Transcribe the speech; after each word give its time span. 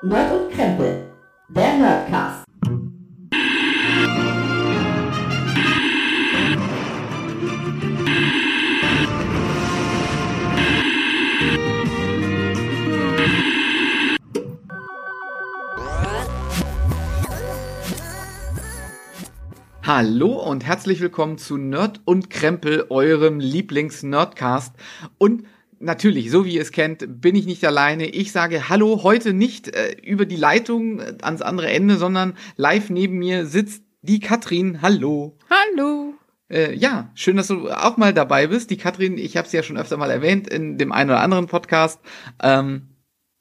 Nerd 0.00 0.32
und 0.32 0.52
Krempel, 0.52 1.10
der 1.48 1.76
Nerdcast. 1.76 2.44
Hallo 19.82 20.40
und 20.48 20.64
herzlich 20.64 21.00
willkommen 21.00 21.38
zu 21.38 21.56
Nerd 21.56 22.02
und 22.04 22.30
Krempel, 22.30 22.86
eurem 22.88 23.40
Lieblings-Nerdcast. 23.40 24.76
Und 25.18 25.42
natürlich, 25.80 26.30
so 26.30 26.44
wie 26.44 26.54
ihr 26.54 26.62
es 26.62 26.72
kennt, 26.72 27.20
bin 27.20 27.34
ich 27.34 27.46
nicht 27.46 27.64
alleine. 27.64 28.06
Ich 28.06 28.32
sage 28.32 28.68
Hallo 28.68 29.02
heute 29.02 29.32
nicht 29.32 29.68
äh, 29.68 29.96
über 30.02 30.26
die 30.26 30.36
Leitung 30.36 31.00
äh, 31.00 31.14
ans 31.22 31.42
andere 31.42 31.68
Ende, 31.68 31.96
sondern 31.96 32.34
live 32.56 32.90
neben 32.90 33.18
mir 33.18 33.46
sitzt 33.46 33.84
die 34.02 34.20
Katrin. 34.20 34.82
Hallo. 34.82 35.36
Hallo. 35.50 36.14
Äh, 36.50 36.74
ja, 36.74 37.10
schön, 37.14 37.36
dass 37.36 37.48
du 37.48 37.68
auch 37.70 37.96
mal 37.96 38.14
dabei 38.14 38.46
bist. 38.46 38.70
Die 38.70 38.76
Katrin, 38.76 39.18
ich 39.18 39.36
habe 39.36 39.48
sie 39.48 39.56
ja 39.56 39.62
schon 39.62 39.76
öfter 39.76 39.96
mal 39.96 40.10
erwähnt 40.10 40.48
in 40.48 40.78
dem 40.78 40.92
einen 40.92 41.10
oder 41.10 41.20
anderen 41.20 41.46
Podcast. 41.46 42.00
Ähm, 42.42 42.88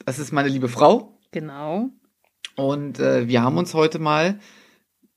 das 0.05 0.19
ist 0.19 0.31
meine 0.31 0.49
liebe 0.49 0.67
Frau. 0.67 1.19
Genau. 1.31 1.89
Und 2.55 2.99
äh, 2.99 3.27
wir 3.27 3.43
haben 3.43 3.57
uns 3.57 3.73
heute 3.73 3.99
mal 3.99 4.39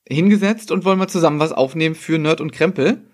hingesetzt 0.09 0.71
und 0.71 0.85
wollen 0.85 0.99
mal 0.99 1.09
zusammen 1.09 1.41
was 1.41 1.53
aufnehmen 1.53 1.95
für 1.95 2.19
Nerd 2.19 2.41
und 2.41 2.53
Krempel. 2.53 3.10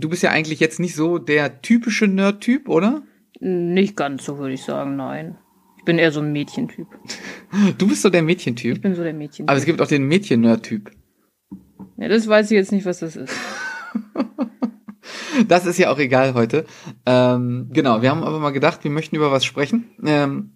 Du 0.00 0.08
bist 0.08 0.22
ja 0.22 0.30
eigentlich 0.30 0.60
jetzt 0.60 0.80
nicht 0.80 0.94
so 0.96 1.18
der 1.18 1.62
typische 1.62 2.06
Nerd-Typ, 2.08 2.68
oder? 2.68 3.02
Nicht 3.40 3.96
ganz 3.96 4.24
so, 4.24 4.38
würde 4.38 4.54
ich 4.54 4.62
sagen, 4.64 4.96
nein. 4.96 5.38
Ich 5.78 5.84
bin 5.84 5.98
eher 5.98 6.10
so 6.12 6.20
ein 6.20 6.32
Mädchentyp. 6.32 6.86
Du 7.78 7.86
bist 7.86 8.02
so 8.02 8.10
der 8.10 8.22
Mädchentyp. 8.22 8.74
Ich 8.76 8.80
bin 8.82 8.94
so 8.96 9.04
der 9.04 9.12
Mädchentyp. 9.14 9.48
Aber 9.48 9.56
es 9.58 9.64
gibt 9.64 9.80
auch 9.80 9.86
den 9.86 10.04
Mädchen-Nerd-Typ. 10.08 10.90
ja, 11.98 12.08
das 12.08 12.26
weiß 12.26 12.50
ich 12.50 12.56
jetzt 12.56 12.72
nicht, 12.72 12.84
was 12.86 12.98
das 13.00 13.16
ist. 13.16 13.34
Das 15.48 15.66
ist 15.66 15.78
ja 15.78 15.90
auch 15.90 15.98
egal 15.98 16.34
heute. 16.34 16.64
Ähm, 17.06 17.68
genau, 17.72 18.02
wir 18.02 18.10
haben 18.10 18.22
aber 18.22 18.38
mal 18.38 18.50
gedacht, 18.50 18.84
wir 18.84 18.90
möchten 18.90 19.16
über 19.16 19.32
was 19.32 19.44
sprechen. 19.44 19.90
Ähm, 20.04 20.52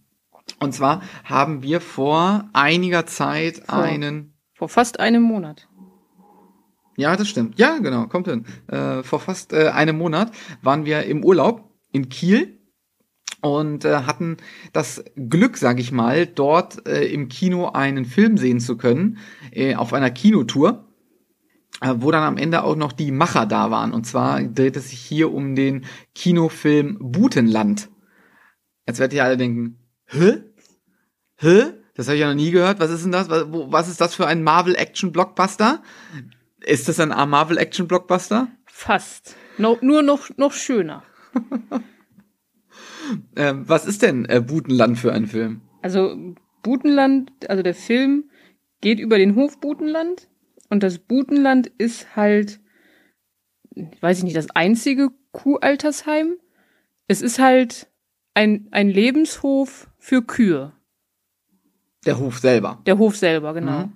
und 0.60 0.72
zwar 0.72 1.02
haben 1.24 1.62
wir 1.62 1.80
vor 1.80 2.48
einiger 2.52 3.04
Zeit 3.04 3.58
Vor- 3.66 3.82
einen. 3.82 4.34
Vor 4.54 4.68
fast 4.68 5.00
einem 5.00 5.22
Monat. 5.22 5.67
Ja, 6.98 7.14
das 7.14 7.28
stimmt. 7.28 7.60
Ja, 7.60 7.78
genau, 7.78 8.08
kommt 8.08 8.26
hin. 8.26 8.44
Äh, 8.66 9.04
vor 9.04 9.20
fast 9.20 9.52
äh, 9.52 9.68
einem 9.68 9.96
Monat 9.96 10.32
waren 10.62 10.84
wir 10.84 11.04
im 11.04 11.24
Urlaub 11.24 11.70
in 11.92 12.08
Kiel 12.08 12.58
und 13.40 13.84
äh, 13.84 13.98
hatten 13.98 14.38
das 14.72 15.04
Glück, 15.14 15.58
sag 15.58 15.78
ich 15.78 15.92
mal, 15.92 16.26
dort 16.26 16.88
äh, 16.88 17.04
im 17.04 17.28
Kino 17.28 17.68
einen 17.68 18.04
Film 18.04 18.36
sehen 18.36 18.58
zu 18.58 18.76
können, 18.76 19.18
äh, 19.52 19.76
auf 19.76 19.92
einer 19.92 20.10
Kinotour, 20.10 20.88
äh, 21.80 21.94
wo 21.98 22.10
dann 22.10 22.24
am 22.24 22.36
Ende 22.36 22.64
auch 22.64 22.74
noch 22.74 22.90
die 22.90 23.12
Macher 23.12 23.46
da 23.46 23.70
waren. 23.70 23.92
Und 23.92 24.04
zwar 24.04 24.42
dreht 24.42 24.76
es 24.76 24.90
sich 24.90 24.98
hier 24.98 25.32
um 25.32 25.54
den 25.54 25.84
Kinofilm 26.16 26.98
Butenland. 27.00 27.90
Jetzt 28.88 28.98
werdet 28.98 29.14
ihr 29.14 29.22
alle 29.22 29.36
denken, 29.36 29.78
hä? 30.06 30.42
Hä? 31.36 31.62
Das 31.94 32.08
habe 32.08 32.16
ich 32.16 32.22
ja 32.22 32.28
noch 32.28 32.34
nie 32.34 32.50
gehört. 32.50 32.80
Was 32.80 32.90
ist 32.90 33.04
denn 33.04 33.12
das? 33.12 33.30
Was, 33.30 33.52
wo, 33.52 33.70
was 33.70 33.88
ist 33.88 34.00
das 34.00 34.16
für 34.16 34.26
ein 34.26 34.42
Marvel-Action-Blockbuster? 34.42 35.80
Ist 36.60 36.88
das 36.88 37.00
ein 37.00 37.08
Marvel-Action-Blockbuster? 37.08 38.48
Fast. 38.66 39.36
No, 39.58 39.78
nur 39.80 40.02
noch, 40.02 40.28
noch 40.36 40.52
schöner. 40.52 41.02
Ähm, 43.36 43.68
was 43.68 43.86
ist 43.86 44.02
denn 44.02 44.24
äh, 44.26 44.40
Butenland 44.40 44.98
für 44.98 45.12
ein 45.12 45.26
Film? 45.26 45.62
Also 45.82 46.34
Butenland, 46.62 47.30
also 47.48 47.62
der 47.62 47.74
Film 47.74 48.30
geht 48.80 49.00
über 49.00 49.18
den 49.18 49.34
Hof 49.34 49.60
Butenland 49.60 50.28
und 50.68 50.82
das 50.82 50.98
Butenland 50.98 51.66
ist 51.66 52.16
halt, 52.16 52.60
weiß 54.00 54.18
ich 54.18 54.24
nicht, 54.24 54.36
das 54.36 54.50
einzige 54.50 55.10
Kuhaltersheim. 55.32 56.36
Es 57.06 57.22
ist 57.22 57.38
halt 57.38 57.88
ein, 58.34 58.68
ein 58.70 58.88
Lebenshof 58.90 59.88
für 59.98 60.22
Kühe. 60.22 60.72
Der 62.06 62.18
Hof 62.18 62.38
selber. 62.38 62.82
Der 62.86 62.98
Hof 62.98 63.16
selber, 63.16 63.54
genau. 63.54 63.86
Mhm. 63.86 63.92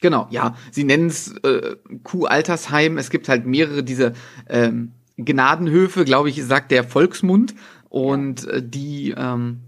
Genau, 0.00 0.28
ja. 0.30 0.54
Sie 0.70 0.84
nennen 0.84 1.08
es 1.08 1.34
äh, 1.42 1.76
Kuhaltersheim. 2.04 2.98
Es 2.98 3.10
gibt 3.10 3.28
halt 3.28 3.46
mehrere 3.46 3.82
diese 3.82 4.12
ähm, 4.48 4.92
Gnadenhöfe, 5.16 6.04
glaube 6.04 6.28
ich, 6.30 6.42
sagt 6.44 6.70
der 6.70 6.84
Volksmund. 6.84 7.54
Und 7.88 8.46
äh, 8.48 8.62
die, 8.62 9.14
ähm, 9.16 9.60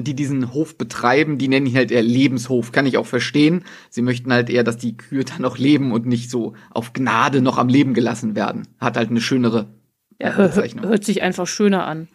die 0.00 0.14
diesen 0.14 0.54
Hof 0.54 0.78
betreiben, 0.78 1.38
die 1.38 1.48
nennen 1.48 1.66
ihn 1.66 1.76
halt 1.76 1.90
eher 1.90 2.02
Lebenshof. 2.02 2.72
Kann 2.72 2.86
ich 2.86 2.96
auch 2.96 3.06
verstehen. 3.06 3.64
Sie 3.90 4.00
möchten 4.02 4.32
halt 4.32 4.48
eher, 4.48 4.64
dass 4.64 4.76
die 4.78 4.96
Kühe 4.96 5.24
dann 5.24 5.42
noch 5.42 5.58
leben 5.58 5.92
und 5.92 6.06
nicht 6.06 6.30
so 6.30 6.54
auf 6.70 6.92
Gnade 6.92 7.42
noch 7.42 7.58
am 7.58 7.68
Leben 7.68 7.94
gelassen 7.94 8.34
werden. 8.36 8.68
Hat 8.78 8.96
halt 8.96 9.10
eine 9.10 9.20
schönere 9.20 9.66
Ja, 10.20 10.38
äh, 10.38 10.48
Bezeichnung. 10.48 10.86
hört 10.86 11.04
sich 11.04 11.20
einfach 11.22 11.46
schöner 11.46 11.86
an. 11.86 12.08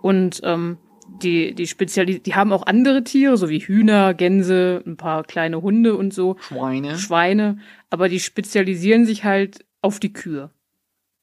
Und 0.00 0.40
ähm, 0.44 0.78
die, 1.22 1.54
die 1.54 1.66
Speziali 1.66 2.20
die 2.20 2.34
haben 2.34 2.52
auch 2.52 2.66
andere 2.66 3.04
Tiere, 3.04 3.36
so 3.36 3.48
wie 3.48 3.60
Hühner, 3.60 4.14
Gänse, 4.14 4.82
ein 4.86 4.96
paar 4.96 5.24
kleine 5.24 5.62
Hunde 5.62 5.96
und 5.96 6.12
so, 6.12 6.36
Schweine. 6.40 6.98
Schweine, 6.98 7.58
aber 7.90 8.08
die 8.08 8.20
spezialisieren 8.20 9.04
sich 9.06 9.24
halt 9.24 9.64
auf 9.82 10.00
die 10.00 10.12
Kühe. 10.12 10.50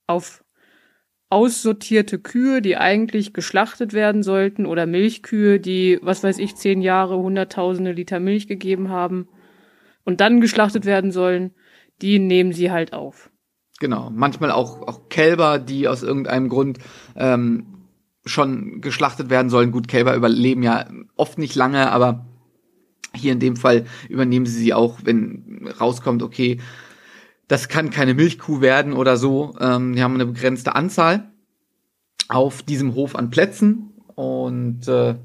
Auf 0.08 0.44
aussortierte 1.30 2.20
Kühe, 2.20 2.62
die 2.62 2.78
eigentlich 2.78 3.34
geschlachtet 3.34 3.94
werden 3.94 4.22
sollten, 4.22 4.68
oder 4.68 4.86
Milchkühe, 4.86 5.60
die, 5.60 5.98
was 6.04 6.24
weiß 6.24 6.38
ich, 6.38 6.56
zehn 6.56 6.82
Jahre, 6.82 7.18
hunderttausende 7.18 7.92
Liter 7.92 8.20
Milch 8.20 8.48
gegeben 8.48 8.90
haben 8.90 9.28
und 10.04 10.22
dann 10.22 10.42
geschlachtet 10.42 10.86
werden 10.86 11.12
sollen, 11.12 11.56
die 12.02 12.20
nehmen 12.20 12.54
sie 12.54 12.70
halt 12.70 12.94
auf. 12.94 13.32
Genau, 13.80 14.12
manchmal 14.14 14.52
auch, 14.52 14.82
auch 14.88 15.10
Kälber, 15.10 15.58
die 15.58 15.88
aus 15.88 16.04
irgendeinem 16.04 16.50
Grund 16.50 16.78
ähm, 17.16 17.73
schon 18.26 18.82
geschlachtet 18.82 19.30
werden 19.30 19.50
sollen. 19.50 19.72
Gut, 19.72 19.88
Kälber 19.88 20.16
überleben 20.16 20.64
ja 20.64 20.86
oft 21.16 21.38
nicht 21.38 21.56
lange, 21.56 21.92
aber 21.92 22.26
hier 23.16 23.34
in 23.34 23.40
dem 23.40 23.56
Fall 23.56 23.86
übernehmen 24.10 24.46
sie 24.46 24.60
sie 24.60 24.74
auch, 24.74 25.00
wenn 25.04 25.70
rauskommt, 25.80 26.24
okay, 26.24 26.60
das 27.48 27.68
kann 27.68 27.90
keine 27.90 28.14
Milchkuh 28.14 28.62
werden 28.62 28.94
oder 28.94 29.18
so. 29.18 29.56
Ähm, 29.60 29.96
die 29.96 30.02
haben 30.02 30.16
eine 30.16 30.26
begrenzte 30.26 30.76
Anzahl 30.76 31.32
auf 32.30 32.64
diesem 32.64 32.96
Hof 32.96 33.16
an 33.16 33.30
Plätzen 33.30 33.94
und 34.16 34.88
äh, 34.88 35.16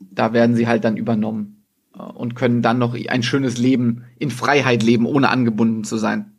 da 0.00 0.32
werden 0.32 0.56
sie 0.56 0.66
halt 0.66 0.84
dann 0.84 0.96
übernommen 0.96 1.64
äh, 1.94 2.02
und 2.02 2.34
können 2.34 2.62
dann 2.62 2.78
noch 2.78 2.96
ein 3.08 3.22
schönes 3.22 3.58
Leben 3.58 4.04
in 4.18 4.30
Freiheit 4.30 4.82
leben, 4.82 5.06
ohne 5.06 5.28
angebunden 5.28 5.84
zu 5.84 5.98
sein. 5.98 6.32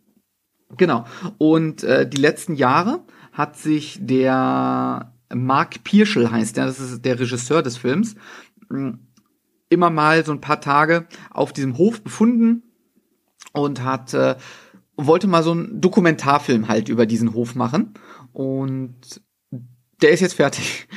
Genau. 0.76 1.06
Und 1.38 1.84
äh, 1.84 2.10
die 2.10 2.18
letzten 2.18 2.56
Jahre 2.56 3.06
hat 3.32 3.56
sich 3.56 4.00
der 4.02 5.14
Mark 5.34 5.84
Pierschel 5.84 6.32
heißt 6.32 6.58
der, 6.58 6.66
das 6.66 6.80
ist 6.80 7.04
der 7.04 7.20
Regisseur 7.20 7.62
des 7.62 7.78
Films, 7.78 8.16
mh, 8.70 9.00
immer 9.70 9.90
mal 9.90 10.26
so 10.26 10.32
ein 10.32 10.42
paar 10.42 10.62
Tage 10.62 11.08
auf 11.30 11.54
diesem 11.54 11.78
Hof 11.78 12.02
befunden 12.02 12.64
und 13.54 13.84
hat 13.84 14.14
äh, 14.14 14.36
wollte 14.96 15.28
mal 15.28 15.44
so 15.44 15.52
einen 15.52 15.80
Dokumentarfilm 15.80 16.68
halt 16.68 16.90
über 16.90 17.06
diesen 17.06 17.34
Hof 17.34 17.56
machen 17.56 17.94
und 18.34 19.22
der 20.02 20.12
ist 20.12 20.20
jetzt 20.20 20.36
fertig. 20.36 20.88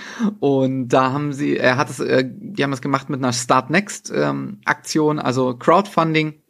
Und 0.40 0.88
da 0.88 1.12
haben 1.12 1.32
sie 1.32 1.56
er 1.56 1.76
hat 1.76 1.90
es 1.90 2.00
äh, 2.00 2.24
die 2.26 2.62
haben 2.62 2.72
es 2.72 2.82
gemacht 2.82 3.08
mit 3.08 3.20
einer 3.20 3.32
Start 3.32 3.70
Next 3.70 4.12
ähm, 4.14 4.60
Aktion 4.64 5.18
also 5.18 5.56
Crowdfunding 5.56 6.42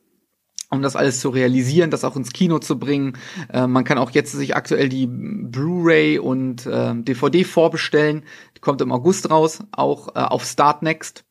um 0.71 0.83
das 0.83 0.97
alles 0.97 1.21
zu 1.21 1.29
realisieren, 1.29 1.91
das 1.91 2.05
auch 2.05 2.17
ins 2.17 2.33
Kino 2.33 2.59
zu 2.61 2.79
bringen. 2.79 3.19
Äh, 3.53 3.67
man 3.67 3.85
kann 3.85 3.99
auch 3.99 4.13
jetzt 4.13 4.33
sich 4.33 4.57
aktuell 4.57 4.89
die 4.89 5.07
Blu-ray 5.07 6.19
und 6.19 6.65
äh, 6.67 6.95
DVD 6.95 7.45
vorbestellen. 7.45 8.23
Die 8.57 8.61
kommt 8.61 8.81
im 8.81 8.93
August 8.93 9.31
raus, 9.31 9.61
auch 9.73 10.09
äh, 10.15 10.21
auf 10.21 10.45
Start 10.45 10.83
Next. 10.83 11.25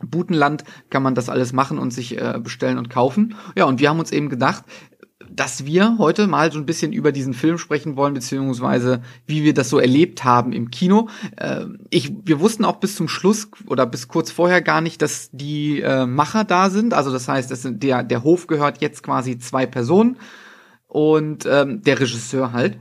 Butenland 0.00 0.64
kann 0.90 1.02
man 1.02 1.14
das 1.14 1.28
alles 1.28 1.52
machen 1.52 1.78
und 1.78 1.92
sich 1.92 2.20
äh, 2.20 2.38
bestellen 2.42 2.78
und 2.78 2.90
kaufen. 2.90 3.36
Ja, 3.56 3.64
und 3.64 3.80
wir 3.80 3.88
haben 3.88 4.00
uns 4.00 4.10
eben 4.10 4.28
gedacht, 4.28 4.64
dass 5.30 5.64
wir 5.64 5.96
heute 5.98 6.26
mal 6.26 6.52
so 6.52 6.58
ein 6.58 6.66
bisschen 6.66 6.92
über 6.92 7.12
diesen 7.12 7.34
Film 7.34 7.58
sprechen 7.58 7.96
wollen, 7.96 8.14
beziehungsweise 8.14 9.02
wie 9.26 9.44
wir 9.44 9.54
das 9.54 9.70
so 9.70 9.78
erlebt 9.78 10.24
haben 10.24 10.52
im 10.52 10.70
Kino. 10.70 11.08
Äh, 11.36 11.66
ich, 11.90 12.12
wir 12.24 12.40
wussten 12.40 12.64
auch 12.64 12.76
bis 12.76 12.96
zum 12.96 13.08
Schluss 13.08 13.48
oder 13.66 13.86
bis 13.86 14.08
kurz 14.08 14.30
vorher 14.30 14.60
gar 14.60 14.80
nicht, 14.80 15.02
dass 15.02 15.30
die 15.32 15.80
äh, 15.80 16.06
Macher 16.06 16.44
da 16.44 16.68
sind. 16.70 16.94
Also 16.94 17.12
das 17.12 17.28
heißt, 17.28 17.50
das 17.50 17.62
sind 17.62 17.82
der, 17.82 18.02
der 18.02 18.24
Hof 18.24 18.46
gehört 18.46 18.80
jetzt 18.80 19.02
quasi 19.02 19.38
zwei 19.38 19.66
Personen 19.66 20.18
und 20.88 21.46
ähm, 21.46 21.82
der 21.82 22.00
Regisseur 22.00 22.52
halt. 22.52 22.78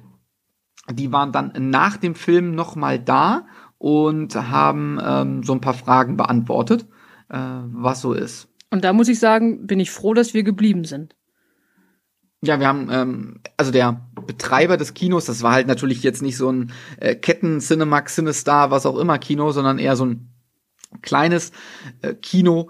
Die 0.91 1.12
waren 1.12 1.31
dann 1.31 1.53
nach 1.69 1.97
dem 1.97 2.15
Film 2.15 2.56
noch 2.56 2.75
mal 2.75 3.00
da 3.00 3.45
und 3.77 4.36
haben 4.36 5.00
ähm, 5.01 5.44
so 5.44 5.53
ein 5.53 5.62
paar 5.62 5.74
Fragen 5.74 6.18
beantwortet, 6.18 6.88
äh, 7.29 7.38
was 7.38 8.01
so 8.01 8.13
ist. 8.13 8.50
Und 8.69 8.83
da 8.83 8.91
muss 8.91 9.07
ich 9.07 9.19
sagen, 9.19 9.65
bin 9.68 9.79
ich 9.79 9.91
froh, 9.91 10.13
dass 10.13 10.33
wir 10.33 10.44
geblieben 10.44 10.83
sind. 10.83 11.15
Ja, 12.44 12.60
wir 12.60 12.68
haben, 12.68 12.90
ähm, 12.92 13.40
also 13.56 13.72
der 13.72 14.01
Betreiber 14.28 14.75
des 14.75 14.94
Kinos, 14.94 15.24
das 15.24 15.44
war 15.44 15.54
halt 15.54 15.66
natürlich 15.66 16.04
jetzt 16.04 16.22
nicht 16.22 16.36
so 16.36 16.51
ein 16.51 16.74
äh, 17.00 17.16
Ketten, 17.16 17.62
Cinemax, 17.62 18.16
Cinestar, 18.16 18.69
was 18.69 18.86
auch 18.86 18.98
immer 18.98 19.18
Kino, 19.18 19.54
sondern 19.54 19.80
eher 19.80 19.95
so 19.95 20.06
ein 20.06 20.30
kleines 21.01 21.54
äh, 22.01 22.13
Kino. 22.13 22.69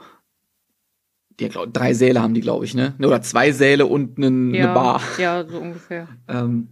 Die, 1.40 1.50
glaub, 1.50 1.74
drei 1.74 1.96
Säle 1.96 2.22
haben 2.22 2.36
die, 2.36 2.42
glaube 2.42 2.66
ich, 2.66 2.76
ne? 2.76 2.94
Oder 3.00 3.24
zwei 3.24 3.52
Säle 3.52 3.88
und 3.88 4.18
eine 4.18 4.56
ja, 4.56 4.68
ne 4.68 4.74
Bar. 4.76 5.02
Ja, 5.18 5.44
so 5.44 5.58
ungefähr. 5.58 6.08
Ähm, 6.28 6.68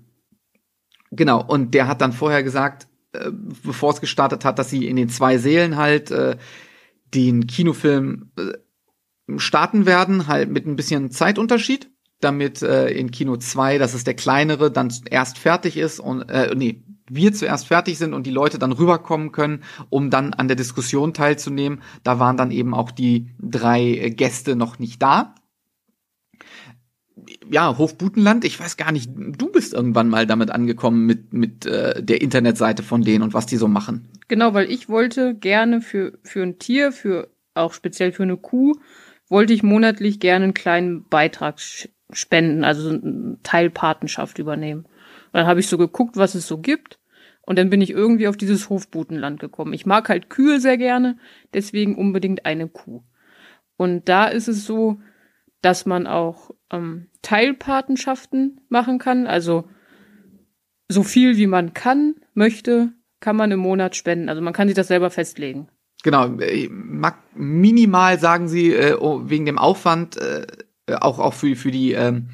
genau, 1.10 1.44
und 1.44 1.74
der 1.74 1.88
hat 1.88 2.02
dann 2.02 2.14
vorher 2.14 2.44
gesagt, 2.44 2.88
äh, 3.14 3.32
bevor 3.32 3.94
es 3.94 4.02
gestartet 4.02 4.46
hat, 4.46 4.60
dass 4.60 4.70
sie 4.70 4.86
in 4.86 4.96
den 4.96 5.10
zwei 5.10 5.40
Sälen 5.40 5.76
halt 5.76 6.12
äh, 6.12 6.38
den 7.16 7.48
Kinofilm 7.48 8.32
äh, 8.38 9.40
starten 9.40 9.88
werden, 9.88 10.28
halt 10.28 10.52
mit 10.52 10.68
ein 10.68 10.76
bisschen 10.76 11.10
Zeitunterschied, 11.10 11.91
damit 12.22 12.62
äh, 12.62 12.90
in 12.90 13.12
Kino 13.12 13.38
2, 13.38 13.78
das 13.78 13.94
ist 13.94 14.08
der 14.08 14.14
kleinere, 14.14 14.72
dann 14.72 14.94
erst 15.10 15.38
fertig 15.38 15.78
ist 15.78 16.00
und 16.00 16.30
äh, 16.30 16.54
nee, 16.56 16.84
wir 17.14 17.34
zuerst 17.34 17.68
fertig 17.68 17.98
sind 17.98 18.14
und 18.14 18.26
die 18.26 18.32
Leute 18.32 18.58
dann 18.58 18.72
rüberkommen 18.72 19.32
können, 19.34 19.64
um 19.90 20.10
dann 20.10 20.34
an 20.34 20.48
der 20.48 20.56
Diskussion 20.56 21.14
teilzunehmen. 21.14 21.82
Da 22.04 22.20
waren 22.20 22.38
dann 22.38 22.52
eben 22.52 22.74
auch 22.74 22.92
die 22.92 23.32
drei 23.40 24.14
Gäste 24.16 24.56
noch 24.56 24.80
nicht 24.80 25.02
da. 25.02 25.36
Ja, 27.50 27.78
Hofbutenland, 27.78 28.46
ich 28.46 28.60
weiß 28.60 28.78
gar 28.78 28.94
nicht, 28.94 29.12
du 29.14 29.52
bist 29.52 29.74
irgendwann 29.74 30.08
mal 30.08 30.26
damit 30.26 30.52
angekommen 30.52 31.06
mit, 31.06 31.34
mit 31.34 31.66
äh, 31.66 32.02
der 32.02 32.22
Internetseite 32.22 32.82
von 32.82 33.02
denen 33.02 33.24
und 33.24 33.34
was 33.34 33.46
die 33.46 33.58
so 33.58 33.68
machen. 33.68 34.08
Genau, 34.30 34.54
weil 34.54 34.72
ich 34.72 34.88
wollte 34.88 35.36
gerne 35.36 35.82
für, 35.82 36.18
für 36.24 36.42
ein 36.42 36.60
Tier, 36.60 36.94
für 36.94 37.30
auch 37.54 37.74
speziell 37.74 38.14
für 38.14 38.24
eine 38.24 38.38
Kuh, 38.38 38.76
wollte 39.28 39.54
ich 39.54 39.64
monatlich 39.64 40.20
gerne 40.20 40.46
einen 40.46 40.54
kleinen 40.54 41.08
Beitrag 41.10 41.60
spenden, 42.14 42.64
also 42.64 42.98
Teilpatenschaft 43.44 44.40
übernehmen. 44.40 44.86
Und 44.86 45.34
dann 45.34 45.48
habe 45.48 45.60
ich 45.60 45.68
so 45.68 45.78
geguckt, 45.78 46.18
was 46.18 46.36
es 46.36 46.48
so 46.48 46.58
gibt. 46.58 47.00
Und 47.44 47.58
dann 47.58 47.70
bin 47.70 47.82
ich 47.82 47.90
irgendwie 47.90 48.28
auf 48.28 48.38
dieses 48.38 48.70
Hofbutenland 48.70 49.40
gekommen. 49.40 49.74
Ich 49.74 49.86
mag 49.86 50.10
halt 50.10 50.30
Kühe 50.30 50.60
sehr 50.60 50.78
gerne, 50.78 51.18
deswegen 51.54 51.96
unbedingt 51.96 52.46
eine 52.46 52.68
Kuh. 52.68 53.04
Und 53.78 54.08
da 54.10 54.28
ist 54.28 54.48
es 54.48 54.66
so, 54.66 55.00
dass 55.62 55.86
man 55.86 56.08
auch 56.08 56.52
ähm, 56.72 57.08
Teilpatenschaften 57.22 58.62
machen 58.70 59.00
kann. 59.00 59.28
Also 59.28 59.66
so 60.88 61.04
viel 61.04 61.38
wie 61.38 61.48
man 61.48 61.74
kann, 61.74 62.16
möchte, 62.34 62.94
kann 63.20 63.36
man 63.36 63.52
im 63.52 63.60
Monat 63.60 63.96
spenden. 63.96 64.30
Also 64.30 64.42
man 64.42 64.54
kann 64.54 64.68
sich 64.68 64.76
das 64.76 64.88
selber 64.88 65.10
festlegen. 65.10 65.68
Genau, 66.04 66.28
äh, 66.40 66.70
minimal 67.36 68.20
sagen 68.20 68.48
sie 68.48 68.74
äh, 68.74 68.96
oh, 69.00 69.22
wegen 69.26 69.46
dem 69.46 69.60
Aufwand, 69.60 70.18
äh, 70.18 70.48
auch 70.96 71.20
auch 71.20 71.34
für 71.34 71.56
für 71.56 71.72
die 71.72 71.94
ähm, 71.94 72.30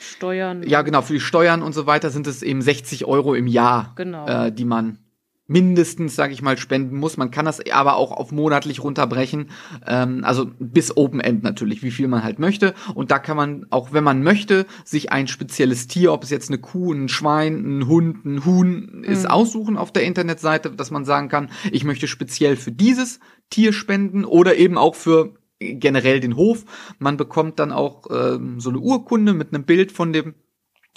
Steuern. 0.00 0.62
Ja, 0.66 0.82
genau, 0.82 1.02
für 1.02 1.14
die 1.14 1.20
Steuern 1.20 1.62
und 1.62 1.72
so 1.72 1.86
weiter 1.86 2.10
sind 2.10 2.26
es 2.26 2.42
eben 2.42 2.62
60 2.62 3.04
Euro 3.04 3.34
im 3.34 3.46
Jahr, 3.46 3.92
genau. 3.96 4.26
äh, 4.26 4.52
die 4.52 4.64
man 4.64 4.98
mindestens, 5.46 6.16
sage 6.16 6.32
ich 6.32 6.40
mal, 6.40 6.56
spenden 6.56 6.96
muss. 6.96 7.16
Man 7.16 7.30
kann 7.30 7.44
das 7.44 7.60
aber 7.70 7.96
auch 7.96 8.12
auf 8.12 8.32
monatlich 8.32 8.82
runterbrechen, 8.82 9.50
ähm, 9.86 10.24
also 10.24 10.46
bis 10.58 10.96
Open 10.96 11.20
End 11.20 11.42
natürlich, 11.42 11.82
wie 11.82 11.90
viel 11.90 12.08
man 12.08 12.24
halt 12.24 12.38
möchte. 12.38 12.74
Und 12.94 13.10
da 13.10 13.18
kann 13.18 13.36
man, 13.36 13.66
auch 13.70 13.92
wenn 13.92 14.04
man 14.04 14.22
möchte, 14.22 14.66
sich 14.84 15.12
ein 15.12 15.28
spezielles 15.28 15.86
Tier, 15.86 16.12
ob 16.12 16.22
es 16.22 16.30
jetzt 16.30 16.48
eine 16.48 16.58
Kuh, 16.58 16.92
ein 16.92 17.08
Schwein, 17.08 17.78
ein 17.78 17.86
Hund, 17.86 18.24
ein 18.24 18.44
Huhn 18.44 19.04
ist, 19.04 19.24
mhm. 19.24 19.30
aussuchen 19.30 19.76
auf 19.76 19.92
der 19.92 20.04
Internetseite, 20.04 20.70
dass 20.70 20.90
man 20.90 21.04
sagen 21.04 21.28
kann, 21.28 21.50
ich 21.70 21.84
möchte 21.84 22.08
speziell 22.08 22.56
für 22.56 22.72
dieses 22.72 23.20
Tier 23.50 23.74
spenden 23.74 24.24
oder 24.24 24.56
eben 24.56 24.78
auch 24.78 24.94
für 24.94 25.34
generell 25.58 26.20
den 26.20 26.36
Hof. 26.36 26.64
Man 26.98 27.16
bekommt 27.16 27.58
dann 27.58 27.72
auch 27.72 28.04
ähm, 28.10 28.60
so 28.60 28.70
eine 28.70 28.78
Urkunde 28.78 29.34
mit 29.34 29.54
einem 29.54 29.64
Bild 29.64 29.92
von 29.92 30.12
dem 30.12 30.34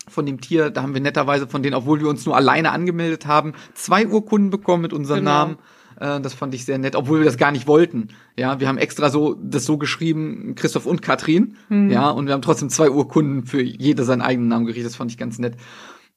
von 0.09 0.25
dem 0.25 0.39
Tier. 0.39 0.69
Da 0.69 0.83
haben 0.83 0.93
wir 0.93 1.01
netterweise 1.01 1.47
von 1.47 1.63
denen, 1.63 1.75
obwohl 1.75 1.99
wir 1.99 2.07
uns 2.07 2.25
nur 2.25 2.35
alleine 2.35 2.71
angemeldet 2.71 3.25
haben, 3.25 3.53
zwei 3.73 4.07
Urkunden 4.07 4.49
bekommen 4.49 4.81
mit 4.81 4.93
unserem 4.93 5.19
genau. 5.19 5.31
Namen. 5.31 5.57
Äh, 5.99 6.21
das 6.21 6.33
fand 6.33 6.53
ich 6.53 6.65
sehr 6.65 6.77
nett, 6.77 6.95
obwohl 6.95 7.19
wir 7.19 7.25
das 7.25 7.37
gar 7.37 7.51
nicht 7.51 7.67
wollten. 7.67 8.09
Ja, 8.37 8.59
wir 8.59 8.67
haben 8.67 8.77
extra 8.77 9.09
so 9.09 9.33
das 9.33 9.65
so 9.65 9.77
geschrieben, 9.77 10.55
Christoph 10.55 10.85
und 10.85 11.01
Katrin. 11.01 11.57
Mhm. 11.69 11.89
Ja, 11.89 12.09
und 12.09 12.27
wir 12.27 12.33
haben 12.33 12.41
trotzdem 12.41 12.69
zwei 12.69 12.89
Urkunden 12.89 13.45
für 13.45 13.61
jede 13.61 14.03
seinen 14.03 14.21
eigenen 14.21 14.47
Namen 14.47 14.65
gerichtet. 14.65 14.91
Das 14.91 14.95
fand 14.95 15.11
ich 15.11 15.17
ganz 15.17 15.39
nett. 15.39 15.57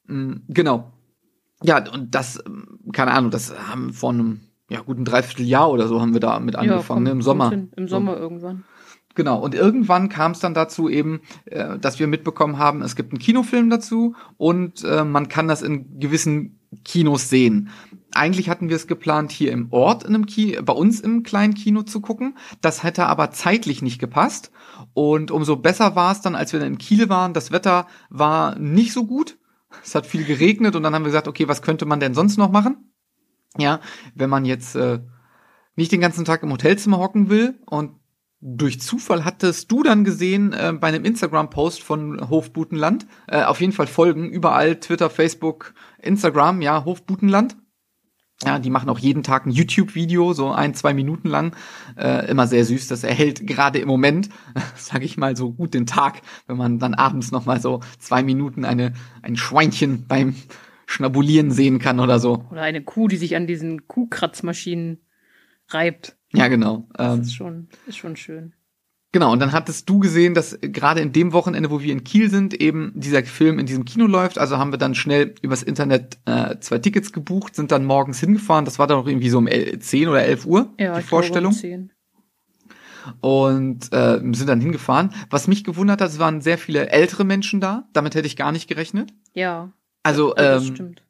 Mhm, 0.07 0.43
genau. 0.47 0.93
Ja, 1.63 1.83
und 1.91 2.15
das, 2.15 2.43
keine 2.91 3.11
Ahnung, 3.11 3.29
das 3.29 3.53
haben 3.69 3.93
vor 3.93 4.11
einem 4.11 4.41
ja, 4.71 4.79
guten 4.79 5.03
Dreivierteljahr 5.03 5.69
oder 5.69 5.87
so 5.87 5.99
haben 5.99 6.13
wir 6.13 6.21
da 6.21 6.39
mit 6.39 6.55
angefangen, 6.55 7.05
ja, 7.05 7.11
ne, 7.11 7.17
im 7.17 7.21
Sommer. 7.21 7.51
Im 7.75 7.87
Sommer 7.89 8.13
so. 8.13 8.19
irgendwann. 8.19 8.63
Genau, 9.15 9.39
und 9.39 9.53
irgendwann 9.53 10.07
kam 10.07 10.31
es 10.31 10.39
dann 10.39 10.53
dazu 10.53 10.87
eben, 10.87 11.19
äh, 11.43 11.77
dass 11.77 11.99
wir 11.99 12.07
mitbekommen 12.07 12.57
haben, 12.57 12.81
es 12.81 12.95
gibt 12.95 13.11
einen 13.11 13.19
Kinofilm 13.19 13.69
dazu 13.69 14.15
und 14.37 14.85
äh, 14.85 15.03
man 15.03 15.27
kann 15.27 15.49
das 15.49 15.61
in 15.61 15.99
gewissen 15.99 16.59
Kinos 16.85 17.29
sehen. 17.29 17.69
Eigentlich 18.13 18.49
hatten 18.49 18.69
wir 18.69 18.77
es 18.77 18.87
geplant, 18.87 19.33
hier 19.33 19.51
im 19.51 19.67
Ort 19.71 20.03
in 20.03 20.15
einem 20.15 20.25
Kino, 20.25 20.61
bei 20.63 20.73
uns 20.73 21.01
im 21.01 21.23
kleinen 21.23 21.53
Kino 21.53 21.81
zu 21.83 21.99
gucken. 21.99 22.37
Das 22.61 22.83
hätte 22.83 23.07
aber 23.07 23.31
zeitlich 23.31 23.81
nicht 23.81 23.99
gepasst. 23.99 24.51
Und 24.93 25.31
umso 25.31 25.57
besser 25.57 25.97
war 25.97 26.13
es 26.13 26.21
dann, 26.21 26.35
als 26.35 26.53
wir 26.53 26.61
dann 26.61 26.73
in 26.73 26.77
Kiel 26.77 27.09
waren. 27.09 27.33
Das 27.33 27.51
Wetter 27.51 27.87
war 28.09 28.57
nicht 28.57 28.93
so 28.93 29.05
gut. 29.05 29.37
Es 29.83 29.95
hat 29.95 30.05
viel 30.05 30.23
geregnet 30.23 30.75
und 30.75 30.83
dann 30.83 30.93
haben 30.93 31.03
wir 31.03 31.09
gesagt, 31.09 31.27
okay, 31.27 31.49
was 31.49 31.61
könnte 31.61 31.85
man 31.85 31.99
denn 31.99 32.13
sonst 32.13 32.37
noch 32.37 32.51
machen? 32.51 32.90
Ja, 33.57 33.81
wenn 34.15 34.29
man 34.29 34.45
jetzt 34.45 34.75
äh, 34.75 34.99
nicht 35.75 35.91
den 35.91 36.01
ganzen 36.01 36.25
Tag 36.25 36.43
im 36.43 36.51
Hotelzimmer 36.51 36.99
hocken 36.99 37.29
will 37.29 37.59
und 37.65 37.91
durch 38.41 38.81
Zufall 38.81 39.23
hattest 39.23 39.71
du 39.71 39.83
dann 39.83 40.03
gesehen 40.03 40.51
äh, 40.53 40.73
bei 40.73 40.87
einem 40.87 41.05
Instagram-Post 41.05 41.83
von 41.83 42.29
Hofbutenland, 42.29 43.05
äh, 43.27 43.43
auf 43.43 43.61
jeden 43.61 43.71
Fall 43.71 43.87
folgen, 43.87 44.29
überall 44.29 44.79
Twitter, 44.79 45.09
Facebook, 45.11 45.73
Instagram, 45.99 46.61
ja, 46.61 46.83
Hofbutenland. 46.83 47.55
Ja, 48.43 48.57
die 48.57 48.71
machen 48.71 48.89
auch 48.89 48.97
jeden 48.97 49.21
Tag 49.21 49.45
ein 49.45 49.51
YouTube-Video, 49.51 50.33
so 50.33 50.51
ein, 50.51 50.73
zwei 50.73 50.95
Minuten 50.95 51.27
lang. 51.27 51.55
Äh, 51.95 52.27
immer 52.27 52.47
sehr 52.47 52.65
süß. 52.65 52.87
Das 52.87 53.03
erhält 53.03 53.45
gerade 53.45 53.77
im 53.77 53.87
Moment, 53.87 54.29
sage 54.75 55.05
ich 55.05 55.15
mal, 55.15 55.37
so 55.37 55.51
gut 55.51 55.75
den 55.75 55.85
Tag, 55.85 56.23
wenn 56.47 56.57
man 56.57 56.79
dann 56.79 56.95
abends 56.95 57.31
noch 57.31 57.45
mal 57.45 57.61
so 57.61 57.81
zwei 57.99 58.23
Minuten 58.23 58.65
eine, 58.65 58.93
ein 59.21 59.35
Schweinchen 59.35 60.07
beim 60.07 60.35
schnabulieren 60.91 61.51
sehen 61.51 61.79
kann 61.79 61.99
oder 61.99 62.19
so. 62.19 62.45
Oder 62.51 62.61
eine 62.61 62.83
Kuh, 62.83 63.07
die 63.07 63.17
sich 63.17 63.35
an 63.35 63.47
diesen 63.47 63.87
Kuhkratzmaschinen 63.87 65.01
reibt. 65.69 66.17
Ja, 66.33 66.47
genau. 66.47 66.87
Das 66.93 67.15
ähm, 67.15 67.21
ist, 67.21 67.33
schon, 67.33 67.67
ist 67.87 67.97
schon 67.97 68.15
schön. 68.15 68.53
Genau, 69.13 69.33
und 69.33 69.39
dann 69.39 69.51
hattest 69.51 69.89
du 69.89 69.99
gesehen, 69.99 70.33
dass 70.33 70.57
gerade 70.61 71.01
in 71.01 71.11
dem 71.11 71.33
Wochenende, 71.33 71.69
wo 71.69 71.81
wir 71.81 71.91
in 71.91 72.05
Kiel 72.05 72.29
sind, 72.29 72.53
eben 72.53 72.93
dieser 72.95 73.23
Film 73.25 73.59
in 73.59 73.65
diesem 73.65 73.83
Kino 73.83 74.07
läuft. 74.07 74.37
Also 74.37 74.57
haben 74.57 74.71
wir 74.71 74.77
dann 74.77 74.95
schnell 74.95 75.35
übers 75.41 75.63
Internet 75.63 76.17
äh, 76.25 76.57
zwei 76.59 76.77
Tickets 76.77 77.11
gebucht, 77.11 77.55
sind 77.55 77.71
dann 77.71 77.83
morgens 77.83 78.21
hingefahren. 78.21 78.63
Das 78.63 78.79
war 78.79 78.87
dann 78.87 78.97
auch 78.97 79.07
irgendwie 79.07 79.29
so 79.29 79.37
um 79.37 79.47
10 79.47 80.07
oder 80.07 80.23
11 80.23 80.45
Uhr, 80.45 80.73
ja, 80.79 80.97
die 80.97 81.03
Vorstellung. 81.03 81.51
Glaube, 81.51 81.67
um 81.73 81.89
10 81.89 81.91
und 83.19 83.91
äh, 83.93 84.19
sind 84.33 84.47
dann 84.47 84.61
hingefahren. 84.61 85.09
Was 85.29 85.47
mich 85.47 85.63
gewundert 85.63 86.01
hat, 86.01 86.09
es 86.09 86.19
waren 86.19 86.41
sehr 86.41 86.57
viele 86.57 86.89
ältere 86.89 87.23
Menschen 87.23 87.59
da. 87.59 87.87
Damit 87.93 88.15
hätte 88.15 88.27
ich 88.27 88.35
gar 88.35 88.51
nicht 88.51 88.67
gerechnet. 88.67 89.11
Ja. 89.33 89.71
Also, 90.03 90.35
ja, 90.35 90.57
ähm, 90.57 90.63
stimmt. 90.63 91.03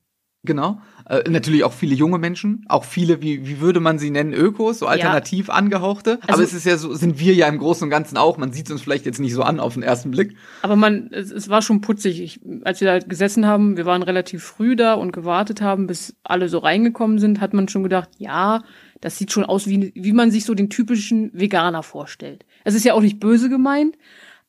Genau. 0.44 0.82
Äh, 1.08 1.30
natürlich 1.30 1.64
auch 1.64 1.74
viele 1.74 1.94
junge 1.94 2.18
Menschen, 2.18 2.66
auch 2.68 2.84
viele, 2.84 3.22
wie, 3.22 3.46
wie 3.46 3.60
würde 3.60 3.80
man 3.80 4.00
sie 4.00 4.10
nennen, 4.10 4.34
Ökos, 4.34 4.80
so 4.80 4.88
alternativ 4.88 5.50
ja. 5.50 5.54
angehauchte. 5.54 6.18
Also, 6.22 6.34
aber 6.34 6.44
es 6.44 6.54
ist 6.54 6.66
ja 6.66 6.78
so, 6.78 6.96
sind 6.96 7.20
wir 7.20 7.36
ja 7.36 7.48
im 7.48 7.60
Großen 7.60 7.84
und 7.84 7.92
Ganzen 7.92 8.18
auch. 8.18 8.38
Man 8.38 8.52
sieht 8.52 8.66
es 8.66 8.72
uns 8.72 8.82
vielleicht 8.82 9.06
jetzt 9.06 9.20
nicht 9.20 9.34
so 9.34 9.44
an 9.44 9.60
auf 9.60 9.76
den 9.76 9.84
ersten 9.84 10.10
Blick. 10.10 10.36
Aber 10.64 10.76
man, 10.76 11.10
es, 11.12 11.30
es 11.30 11.50
war 11.50 11.62
schon 11.62 11.82
putzig. 11.82 12.22
Ich, 12.22 12.40
als 12.64 12.82
wir 12.82 12.88
da 12.88 13.00
gesessen 13.00 13.46
haben, 13.46 13.78
wir 13.78 13.86
waren 13.86 14.02
relativ 14.02 14.44
früh 14.44 14.76
da 14.76 14.96
und 14.96 15.14
gewartet 15.14 15.62
haben, 15.62 15.86
bis 15.86 16.16
alle 16.24 16.50
so 16.50 16.58
reingekommen 16.58 17.20
sind, 17.20 17.40
hat 17.40 17.54
man 17.54 17.68
schon 17.68 17.84
gedacht, 17.84 18.10
ja, 18.18 18.64
das 19.00 19.20
sieht 19.20 19.32
schon 19.32 19.46
aus, 19.46 19.68
wie, 19.68 19.92
wie 19.94 20.14
man 20.14 20.32
sich 20.32 20.46
so 20.46 20.56
den 20.56 20.72
typischen 20.72 21.30
Veganer 21.34 21.84
vorstellt. 21.84 22.46
Es 22.64 22.74
ist 22.74 22.84
ja 22.84 22.96
auch 22.96 23.02
nicht 23.02 23.20
böse 23.20 23.50
gemeint, 23.50 23.96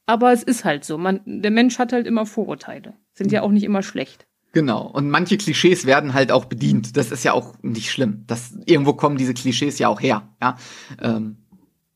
aber 0.07 0.33
es 0.33 0.43
ist 0.43 0.65
halt 0.65 0.85
so. 0.85 0.97
Man, 0.97 1.21
der 1.27 1.51
Mensch 1.51 1.79
hat 1.79 1.93
halt 1.93 2.07
immer 2.07 2.25
Vorurteile. 2.25 2.95
Sind 3.13 3.31
ja 3.31 3.43
auch 3.43 3.51
nicht 3.51 3.65
immer 3.65 3.83
schlecht. 3.83 4.27
Genau. 4.53 4.87
Und 4.87 5.09
manche 5.09 5.39
Klischees 5.39 5.87
werden 5.87 6.13
halt 6.13 6.31
auch 6.31 6.45
bedient. 6.45 6.97
Das 6.97 7.11
ist 7.11 7.25
ja 7.25 7.33
auch 7.33 7.55
nicht 7.63 7.91
schlimm. 7.91 8.25
Das, 8.27 8.55
irgendwo 8.67 8.93
kommen 8.93 9.17
diese 9.17 9.35
Klischees 9.35 9.79
ja 9.79 9.89
auch 9.89 10.01
her. 10.01 10.29
Ja. 10.41 10.59
Ähm, 11.01 11.39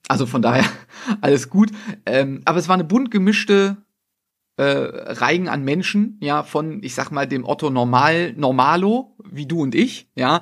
also 0.08 0.26
von 0.26 0.42
daher 0.42 0.64
alles 1.20 1.50
gut. 1.50 1.70
Ähm, 2.06 2.40
aber 2.44 2.58
es 2.58 2.68
war 2.68 2.74
eine 2.74 2.84
bunt 2.84 3.10
gemischte 3.10 3.76
äh, 4.56 4.64
Reigen 4.64 5.48
an 5.48 5.64
Menschen, 5.64 6.18
ja, 6.22 6.42
von, 6.42 6.82
ich 6.82 6.94
sag 6.94 7.10
mal, 7.10 7.26
dem 7.26 7.44
Otto 7.44 7.68
Normal, 7.68 8.32
Normalo, 8.32 9.14
wie 9.30 9.46
du 9.46 9.60
und 9.60 9.74
ich, 9.74 10.08
ja, 10.14 10.40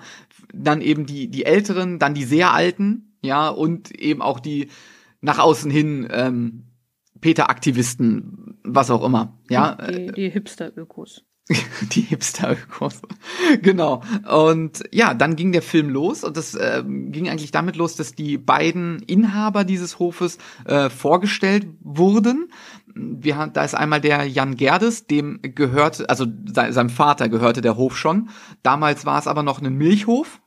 dann 0.52 0.80
eben 0.83 1.04
die, 1.06 1.28
die 1.28 1.44
Älteren, 1.44 1.99
dann 1.99 2.14
die 2.14 2.23
sehr 2.23 2.52
Alten, 2.52 3.16
ja, 3.23 3.49
und 3.49 3.90
eben 3.90 4.23
auch 4.23 4.38
die 4.38 4.68
nach 5.21 5.40
außen 5.40 5.68
hin 5.68 6.06
ähm, 6.12 6.64
Peter-Aktivisten, 7.21 8.59
was 8.62 8.90
auch 8.90 9.02
immer, 9.02 9.38
ja. 9.50 9.75
Die, 9.75 10.12
die 10.12 10.30
Hipster-Ökos. 10.30 11.25
die 11.92 12.00
Hipster-Ökos. 12.00 13.02
genau. 13.60 14.02
Und 14.30 14.82
ja, 14.92 15.12
dann 15.12 15.36
ging 15.36 15.52
der 15.52 15.60
Film 15.60 15.90
los 15.90 16.24
und 16.24 16.36
das 16.38 16.54
äh, 16.54 16.82
ging 16.86 17.28
eigentlich 17.28 17.50
damit 17.50 17.76
los, 17.76 17.96
dass 17.96 18.14
die 18.14 18.38
beiden 18.38 19.00
Inhaber 19.00 19.64
dieses 19.64 19.98
Hofes 19.98 20.38
äh, 20.64 20.88
vorgestellt 20.88 21.66
wurden. 21.80 22.50
Wir, 22.94 23.50
da 23.52 23.64
ist 23.64 23.74
einmal 23.74 24.00
der 24.00 24.24
Jan 24.26 24.56
Gerdes, 24.56 25.06
dem 25.06 25.40
gehört, 25.42 26.08
also 26.08 26.26
se 26.46 26.72
seinem 26.72 26.90
Vater 26.90 27.28
gehörte 27.28 27.60
der 27.60 27.76
Hof 27.76 27.96
schon. 27.98 28.30
Damals 28.62 29.04
war 29.04 29.18
es 29.18 29.26
aber 29.26 29.42
noch 29.42 29.60
ein 29.60 29.76
Milchhof. 29.76 30.40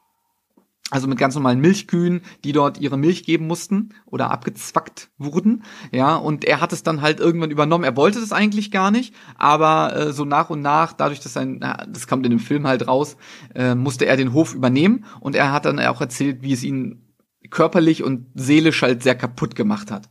Also 0.89 1.07
mit 1.07 1.17
ganz 1.17 1.35
normalen 1.35 1.59
Milchkühen, 1.59 2.21
die 2.43 2.53
dort 2.53 2.79
ihre 2.79 2.97
Milch 2.97 3.23
geben 3.23 3.47
mussten 3.47 3.89
oder 4.05 4.31
abgezwackt 4.31 5.09
wurden. 5.17 5.63
Ja, 5.91 6.15
und 6.15 6.45
er 6.45 6.61
hat 6.61 6.71
es 6.71 6.83
dann 6.83 7.01
halt 7.01 7.19
irgendwann 7.19 7.51
übernommen. 7.51 7.83
Er 7.83 7.97
wollte 7.97 8.21
das 8.21 8.31
eigentlich 8.31 8.71
gar 8.71 8.91
nicht, 8.91 9.13
aber 9.35 9.95
äh, 9.95 10.13
so 10.13 10.23
nach 10.23 10.49
und 10.49 10.61
nach, 10.61 10.93
dadurch, 10.93 11.19
dass 11.19 11.33
sein, 11.33 11.59
das 11.89 12.07
kommt 12.07 12.25
in 12.25 12.31
dem 12.31 12.39
Film 12.39 12.67
halt 12.67 12.87
raus, 12.87 13.17
äh, 13.53 13.75
musste 13.75 14.05
er 14.05 14.15
den 14.15 14.33
Hof 14.33 14.55
übernehmen 14.55 15.05
und 15.19 15.35
er 15.35 15.51
hat 15.51 15.65
dann 15.65 15.79
auch 15.79 15.99
erzählt, 15.99 16.41
wie 16.41 16.53
es 16.53 16.63
ihn 16.63 17.03
körperlich 17.49 18.03
und 18.03 18.27
seelisch 18.35 18.81
halt 18.81 19.03
sehr 19.03 19.15
kaputt 19.15 19.55
gemacht 19.55 19.91
hat. 19.91 20.09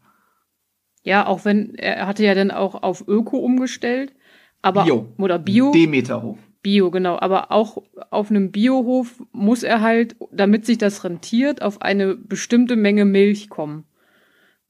Ja, 1.03 1.27
auch 1.27 1.45
wenn 1.45 1.75
er 1.77 2.07
hatte 2.07 2.25
ja 2.25 2.35
dann 2.35 2.51
auch 2.51 2.83
auf 2.83 3.07
Öko 3.07 3.39
umgestellt, 3.39 4.15
aber 4.61 4.85
Bio. 4.85 5.13
oder 5.19 5.39
Bio. 5.39 5.71
Demeterhof. 5.73 6.39
Bio, 6.67 6.91
genau. 6.91 7.17
Aber 7.21 7.53
auch 7.53 7.85
auf 8.11 8.29
einem 8.29 8.51
Biohof 8.51 9.23
muss 9.31 9.63
er 9.63 9.83
halt, 9.83 10.17
damit 10.33 10.67
sich 10.67 10.79
das 10.79 11.05
rentiert, 11.05 11.63
auf 11.63 11.81
eine 11.81 12.17
bestimmte 12.17 12.75
Menge 12.75 13.05
Milch 13.05 13.49
kommen. 13.49 13.85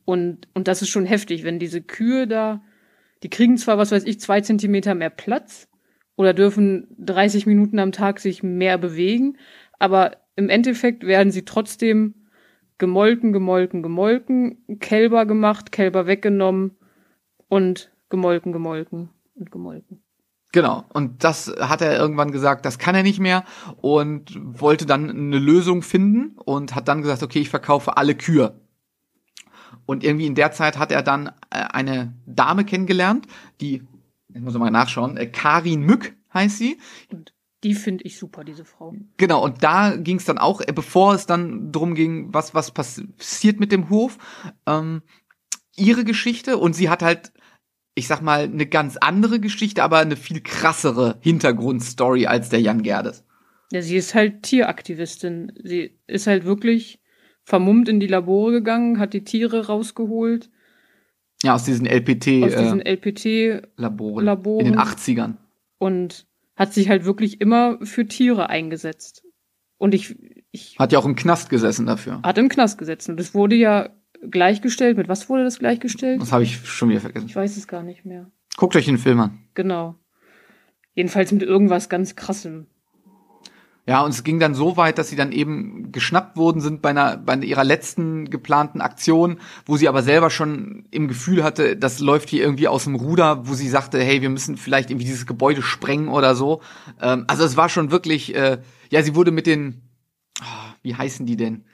Und, 0.05 0.47
und 0.53 0.69
das 0.69 0.83
ist 0.83 0.91
schon 0.91 1.07
heftig, 1.07 1.43
wenn 1.43 1.59
diese 1.59 1.81
Kühe 1.81 2.27
da, 2.27 2.63
die 3.23 3.31
kriegen 3.31 3.57
zwar, 3.57 3.79
was 3.79 3.93
weiß 3.93 4.05
ich, 4.05 4.21
zwei 4.21 4.43
Zentimeter 4.43 4.95
mehr 4.95 5.09
Platz 5.09 5.71
oder 6.17 6.35
dürfen 6.35 6.87
30 6.99 7.47
Minuten 7.47 7.79
am 7.79 7.93
Tag 7.93 8.21
sich 8.21 8.43
mehr 8.43 8.77
bewegen, 8.77 9.39
aber 9.79 10.19
im 10.37 10.51
Endeffekt 10.51 11.07
werden 11.07 11.33
sie 11.33 11.47
trotzdem 11.47 12.27
gemolken, 12.77 13.33
gemolken, 13.33 13.83
gemolken, 13.83 14.59
Kälber 14.81 15.25
gemacht, 15.25 15.73
Kälber 15.73 16.07
weggenommen 16.07 16.77
und 17.49 17.91
gemolken, 18.11 18.53
gemolken 18.53 19.09
und 19.35 19.51
gemolken. 19.51 20.03
Genau. 20.53 20.85
Und 20.93 21.25
das 21.25 21.53
hat 21.59 21.83
er 21.83 21.99
irgendwann 21.99 22.31
gesagt, 22.31 22.65
das 22.65 22.79
kann 22.79 22.95
er 22.95 23.03
nicht 23.03 23.21
mehr 23.21 23.45
und 23.81 24.39
wollte 24.41 24.87
dann 24.87 25.11
eine 25.11 25.39
Lösung 25.39 25.83
finden 25.83 26.39
und 26.39 26.75
hat 26.75 26.89
dann 26.89 27.03
gesagt, 27.03 27.23
okay, 27.23 27.41
ich 27.41 27.51
verkaufe 27.51 27.97
alle 27.97 28.15
Kühe. 28.15 28.61
Und 29.85 30.03
irgendwie 30.03 30.27
in 30.27 30.35
der 30.35 30.53
Zeit 30.53 30.79
hat 30.79 30.93
er 30.93 31.03
dann 31.03 31.29
äh, 31.51 31.59
eine 31.73 32.15
Dame 32.27 32.65
kennengelernt, 32.65 33.27
die, 33.61 33.83
ich 34.35 34.41
muss 34.41 34.55
mal 34.55 34.71
nachschauen, 34.71 35.17
äh, 35.17 35.27
Karin 35.27 35.83
Mück 35.83 36.17
heißt 36.33 36.59
sie. 36.59 36.79
Und 37.11 37.33
die 37.63 37.75
finde 37.75 38.05
ich 38.05 38.19
super, 38.19 38.45
diese 38.45 38.65
Frau. 38.65 38.95
Genau, 39.17 39.43
und 39.45 39.63
da 39.63 39.97
ging 39.97 40.17
es 40.17 40.25
dann 40.25 40.39
auch, 40.39 40.61
äh, 40.61 40.73
bevor 40.73 41.15
es 41.15 41.27
dann 41.27 41.73
drum 41.73 41.95
ging, 41.95 42.33
was, 42.33 42.55
was 42.55 42.71
passiert 42.71 43.61
mit 43.61 43.73
dem 43.73 43.91
Hof, 43.91 44.19
ähm, 44.67 45.03
ihre 45.77 46.05
Geschichte 46.05 46.59
und 46.59 46.75
sie 46.75 46.89
hat 46.89 47.03
halt 47.03 47.33
ich 47.97 48.07
sag 48.07 48.21
mal, 48.21 48.45
eine 48.45 48.67
ganz 48.67 48.99
andere 48.99 49.41
Geschichte, 49.41 49.83
aber 49.83 49.99
eine 49.99 50.17
viel 50.17 50.43
krassere 50.43 51.17
Hintergrundstory 51.21 52.27
als 52.27 52.51
der 52.51 52.61
Jan 52.61 52.83
Gerdes. 52.83 53.25
Ja, 53.73 53.81
sie 53.81 53.97
ist 53.97 54.15
halt 54.15 54.43
Tieraktivistin. 54.43 55.53
Sie 55.65 55.99
ist 56.07 56.27
halt 56.27 56.45
wirklich 56.45 57.01
vermummt 57.43 57.89
in 57.89 57.99
die 57.99 58.07
Labore 58.07 58.53
gegangen, 58.53 58.99
hat 58.99 59.15
die 59.15 59.25
Tiere 59.25 59.67
rausgeholt. 59.67 60.51
Ja, 61.43 61.55
aus 61.55 61.65
diesen 61.65 61.87
LPT. 61.87 62.45
Aus 62.45 62.55
diesen 62.55 62.81
äh, 62.81 62.93
LPT-Laboren. 62.93 64.25
Laboren. 64.25 64.67
In 64.67 64.73
den 64.73 64.81
80ern. 64.81 65.37
Und 65.79 66.27
hat 66.55 66.75
sich 66.75 66.91
halt 66.91 67.07
wirklich 67.07 67.41
immer 67.41 67.79
für 67.83 68.07
Tiere 68.07 68.51
eingesetzt. 68.51 69.25
Und 69.79 69.95
ich, 69.95 70.17
ich. 70.51 70.79
Hat 70.79 70.93
ja 70.93 70.99
auch 70.99 71.07
im 71.07 71.17
Knast 71.17 71.49
gesessen 71.49 71.87
dafür. 71.87 72.21
Hat 72.23 72.37
im 72.37 72.51
Knast 72.51 72.77
gesessen. 72.79 73.13
Und 73.13 73.21
es 73.21 73.35
wurde 73.35 73.57
ja 73.57 73.91
gleichgestellt. 74.31 74.97
Mit 74.97 75.09
was 75.09 75.29
wurde 75.29 75.45
das 75.45 75.59
gleichgestellt? 75.59 76.21
Das 76.21 76.33
habe 76.33 76.45
ich 76.45 76.57
schon 76.69 76.89
wieder 76.89 77.01
vergessen. 77.01 77.27
Ich 77.29 77.37
weiß 77.37 77.57
es 77.57 77.69
gar 77.69 77.83
nicht 77.83 78.05
mehr. 78.05 78.31
Guckt 78.57 78.77
euch 78.77 78.87
den 78.87 78.99
Film 78.99 79.21
an. 79.21 79.39
Genau. 79.55 79.97
Jedenfalls 80.95 81.31
mit 81.33 81.43
irgendwas 81.43 81.89
ganz 81.89 82.17
krassem. 82.17 82.67
Ja, 83.89 84.01
und 84.01 84.11
es 84.11 84.25
ging 84.25 84.41
dann 84.41 84.55
so 84.55 84.77
weit, 84.77 84.99
dass 84.99 85.11
sie 85.11 85.17
dann 85.17 85.31
eben 85.31 85.93
geschnappt 85.93 86.37
worden 86.37 86.61
sind 86.61 86.83
bei 86.83 86.91
einer 86.91 87.17
bei 87.17 87.37
ihrer 87.37 87.63
letzten 87.63 88.29
geplanten 88.31 88.81
Aktion, 88.81 89.39
wo 89.65 89.77
sie 89.77 89.89
aber 89.89 90.03
selber 90.03 90.29
schon 90.29 90.89
im 90.91 91.07
Gefühl 91.07 91.45
hatte, 91.45 91.77
das 91.77 92.01
läuft 92.01 92.29
hier 92.29 92.43
irgendwie 92.43 92.67
aus 92.67 92.85
dem 92.85 92.97
Ruder, 92.97 93.47
wo 93.47 93.55
sie 93.55 93.69
sagte, 93.69 94.01
hey, 94.03 94.23
wir 94.23 94.31
müssen 94.31 94.57
vielleicht 94.57 94.91
irgendwie 94.91 95.07
dieses 95.07 95.25
Gebäude 95.25 95.63
sprengen 95.63 96.09
oder 96.09 96.35
so. 96.35 96.63
Ähm, 97.01 97.27
also 97.29 97.45
es 97.45 97.57
war 97.57 97.69
schon 97.69 97.93
wirklich, 97.93 98.35
äh, 98.35 98.59
ja, 98.91 99.03
sie 99.05 99.15
wurde 99.15 99.31
mit 99.31 99.47
den, 99.47 99.83
oh, 100.43 100.75
wie 100.83 100.97
heißen 100.97 101.25
die 101.25 101.37
denn? 101.37 101.65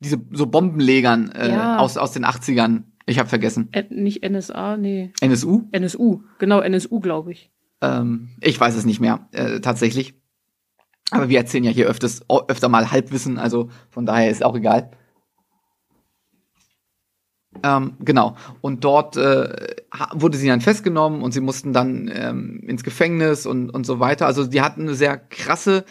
Diese 0.00 0.20
so 0.32 0.46
Bombenlegern 0.46 1.30
äh, 1.30 1.50
ja. 1.50 1.78
aus, 1.78 1.96
aus 1.96 2.12
den 2.12 2.24
80ern. 2.24 2.84
Ich 3.06 3.18
habe 3.18 3.28
vergessen. 3.28 3.68
Ä 3.72 3.84
nicht 3.90 4.28
NSA, 4.28 4.76
nee. 4.76 5.12
NSU? 5.20 5.68
NSU, 5.72 6.22
genau, 6.38 6.60
NSU, 6.60 7.00
glaube 7.00 7.32
ich. 7.32 7.50
Ähm, 7.80 8.30
ich 8.40 8.58
weiß 8.58 8.74
es 8.74 8.84
nicht 8.84 9.00
mehr, 9.00 9.28
äh, 9.32 9.60
tatsächlich. 9.60 10.14
Aber 11.10 11.28
wir 11.28 11.38
erzählen 11.38 11.64
ja 11.64 11.70
hier 11.70 11.86
öfters, 11.86 12.22
öfter 12.48 12.68
mal 12.68 12.90
Halbwissen, 12.90 13.38
also 13.38 13.68
von 13.88 14.06
daher 14.06 14.30
ist 14.30 14.44
auch 14.44 14.56
egal. 14.56 14.90
Ähm, 17.64 17.96
genau. 17.98 18.36
Und 18.60 18.84
dort 18.84 19.16
äh, 19.16 19.74
wurde 20.14 20.38
sie 20.38 20.46
dann 20.46 20.60
festgenommen 20.60 21.22
und 21.22 21.32
sie 21.32 21.40
mussten 21.40 21.72
dann 21.72 22.10
ähm, 22.12 22.60
ins 22.66 22.84
Gefängnis 22.84 23.44
und, 23.44 23.70
und 23.70 23.84
so 23.84 23.98
weiter. 23.98 24.26
Also 24.26 24.46
die 24.46 24.60
hatten 24.60 24.82
eine 24.82 24.94
sehr 24.94 25.18
krasse 25.18 25.84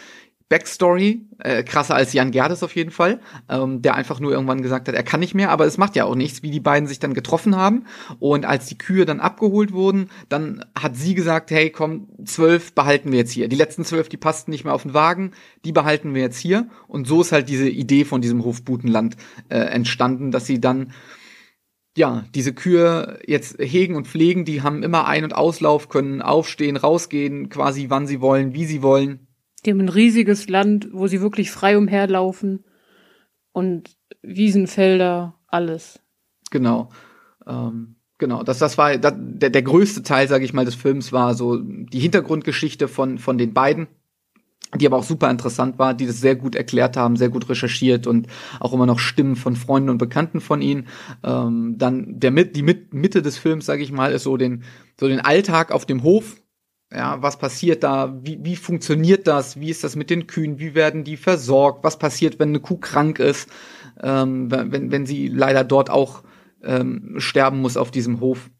Backstory, 0.50 1.28
äh, 1.38 1.62
krasser 1.62 1.94
als 1.94 2.12
Jan 2.12 2.32
Gerdes 2.32 2.64
auf 2.64 2.74
jeden 2.74 2.90
Fall, 2.90 3.20
ähm, 3.48 3.82
der 3.82 3.94
einfach 3.94 4.18
nur 4.18 4.32
irgendwann 4.32 4.62
gesagt 4.62 4.88
hat, 4.88 4.96
er 4.96 5.04
kann 5.04 5.20
nicht 5.20 5.32
mehr, 5.32 5.50
aber 5.50 5.64
es 5.64 5.78
macht 5.78 5.94
ja 5.94 6.04
auch 6.04 6.16
nichts, 6.16 6.42
wie 6.42 6.50
die 6.50 6.58
beiden 6.58 6.88
sich 6.88 6.98
dann 6.98 7.14
getroffen 7.14 7.54
haben. 7.54 7.84
Und 8.18 8.44
als 8.44 8.66
die 8.66 8.76
Kühe 8.76 9.06
dann 9.06 9.20
abgeholt 9.20 9.72
wurden, 9.72 10.10
dann 10.28 10.64
hat 10.76 10.96
sie 10.96 11.14
gesagt, 11.14 11.52
hey, 11.52 11.70
komm, 11.70 12.08
zwölf 12.24 12.74
behalten 12.74 13.12
wir 13.12 13.20
jetzt 13.20 13.30
hier. 13.30 13.46
Die 13.46 13.54
letzten 13.54 13.84
zwölf, 13.84 14.08
die 14.08 14.16
passten 14.16 14.50
nicht 14.50 14.64
mehr 14.64 14.74
auf 14.74 14.82
den 14.82 14.92
Wagen, 14.92 15.30
die 15.64 15.70
behalten 15.70 16.14
wir 16.14 16.22
jetzt 16.22 16.38
hier. 16.38 16.68
Und 16.88 17.06
so 17.06 17.20
ist 17.20 17.30
halt 17.30 17.48
diese 17.48 17.68
Idee 17.68 18.04
von 18.04 18.20
diesem 18.20 18.44
Hofbutenland 18.44 19.16
äh, 19.50 19.56
entstanden, 19.56 20.32
dass 20.32 20.46
sie 20.46 20.60
dann 20.60 20.92
ja, 21.96 22.24
diese 22.34 22.54
Kühe 22.54 23.20
jetzt 23.24 23.56
hegen 23.60 23.94
und 23.94 24.08
pflegen, 24.08 24.44
die 24.44 24.62
haben 24.62 24.82
immer 24.82 25.06
Ein- 25.06 25.24
und 25.24 25.34
Auslauf, 25.34 25.88
können 25.88 26.22
aufstehen, 26.22 26.76
rausgehen, 26.76 27.50
quasi 27.50 27.86
wann 27.88 28.08
sie 28.08 28.20
wollen, 28.20 28.52
wie 28.52 28.64
sie 28.64 28.82
wollen 28.82 29.28
die 29.62 29.70
haben 29.70 29.80
ein 29.80 29.88
riesiges 29.88 30.48
Land, 30.48 30.88
wo 30.92 31.06
sie 31.06 31.20
wirklich 31.20 31.50
frei 31.50 31.76
umherlaufen 31.76 32.64
und 33.52 33.96
Wiesenfelder, 34.22 35.34
alles. 35.46 36.00
Genau. 36.50 36.90
Ähm, 37.46 37.96
genau, 38.18 38.42
das, 38.42 38.58
das 38.58 38.78
war 38.78 38.96
das, 38.98 39.14
der, 39.16 39.50
der 39.50 39.62
größte 39.62 40.02
Teil, 40.02 40.28
sage 40.28 40.44
ich 40.44 40.52
mal, 40.52 40.64
des 40.64 40.74
Films 40.74 41.12
war 41.12 41.34
so 41.34 41.58
die 41.58 42.00
Hintergrundgeschichte 42.00 42.88
von, 42.88 43.18
von 43.18 43.38
den 43.38 43.54
beiden, 43.54 43.88
die 44.76 44.86
aber 44.86 44.98
auch 44.98 45.04
super 45.04 45.30
interessant 45.30 45.78
war, 45.78 45.94
die 45.94 46.06
das 46.06 46.20
sehr 46.20 46.36
gut 46.36 46.54
erklärt 46.54 46.96
haben, 46.96 47.16
sehr 47.16 47.28
gut 47.28 47.48
recherchiert 47.48 48.06
und 48.06 48.28
auch 48.60 48.72
immer 48.72 48.86
noch 48.86 48.98
Stimmen 48.98 49.36
von 49.36 49.56
Freunden 49.56 49.90
und 49.90 49.98
Bekannten 49.98 50.40
von 50.40 50.62
ihnen. 50.62 50.86
Ähm, 51.24 51.76
dann 51.76 52.20
der 52.20 52.30
die 52.30 52.62
Mitte 52.62 53.22
des 53.22 53.36
Films, 53.36 53.66
sage 53.66 53.82
ich 53.82 53.90
mal, 53.90 54.12
ist 54.12 54.24
so 54.24 54.36
den 54.36 54.62
so 54.98 55.08
den 55.08 55.20
Alltag 55.20 55.72
auf 55.72 55.86
dem 55.86 56.02
Hof 56.02 56.39
ja, 56.92 57.22
was 57.22 57.38
passiert 57.38 57.84
da? 57.84 58.18
Wie, 58.22 58.38
wie 58.42 58.56
funktioniert 58.56 59.26
das? 59.26 59.60
Wie 59.60 59.70
ist 59.70 59.84
das 59.84 59.94
mit 59.94 60.10
den 60.10 60.26
Kühen? 60.26 60.58
Wie 60.58 60.74
werden 60.74 61.04
die 61.04 61.16
versorgt? 61.16 61.84
Was 61.84 61.98
passiert, 61.98 62.38
wenn 62.38 62.48
eine 62.48 62.60
Kuh 62.60 62.78
krank 62.78 63.20
ist? 63.20 63.48
Ähm, 64.02 64.50
wenn, 64.50 64.90
wenn 64.90 65.06
sie 65.06 65.28
leider 65.28 65.62
dort 65.62 65.90
auch 65.90 66.24
ähm, 66.62 67.14
sterben 67.18 67.60
muss 67.60 67.76
auf 67.76 67.90
diesem 67.90 68.20
Hof, 68.20 68.50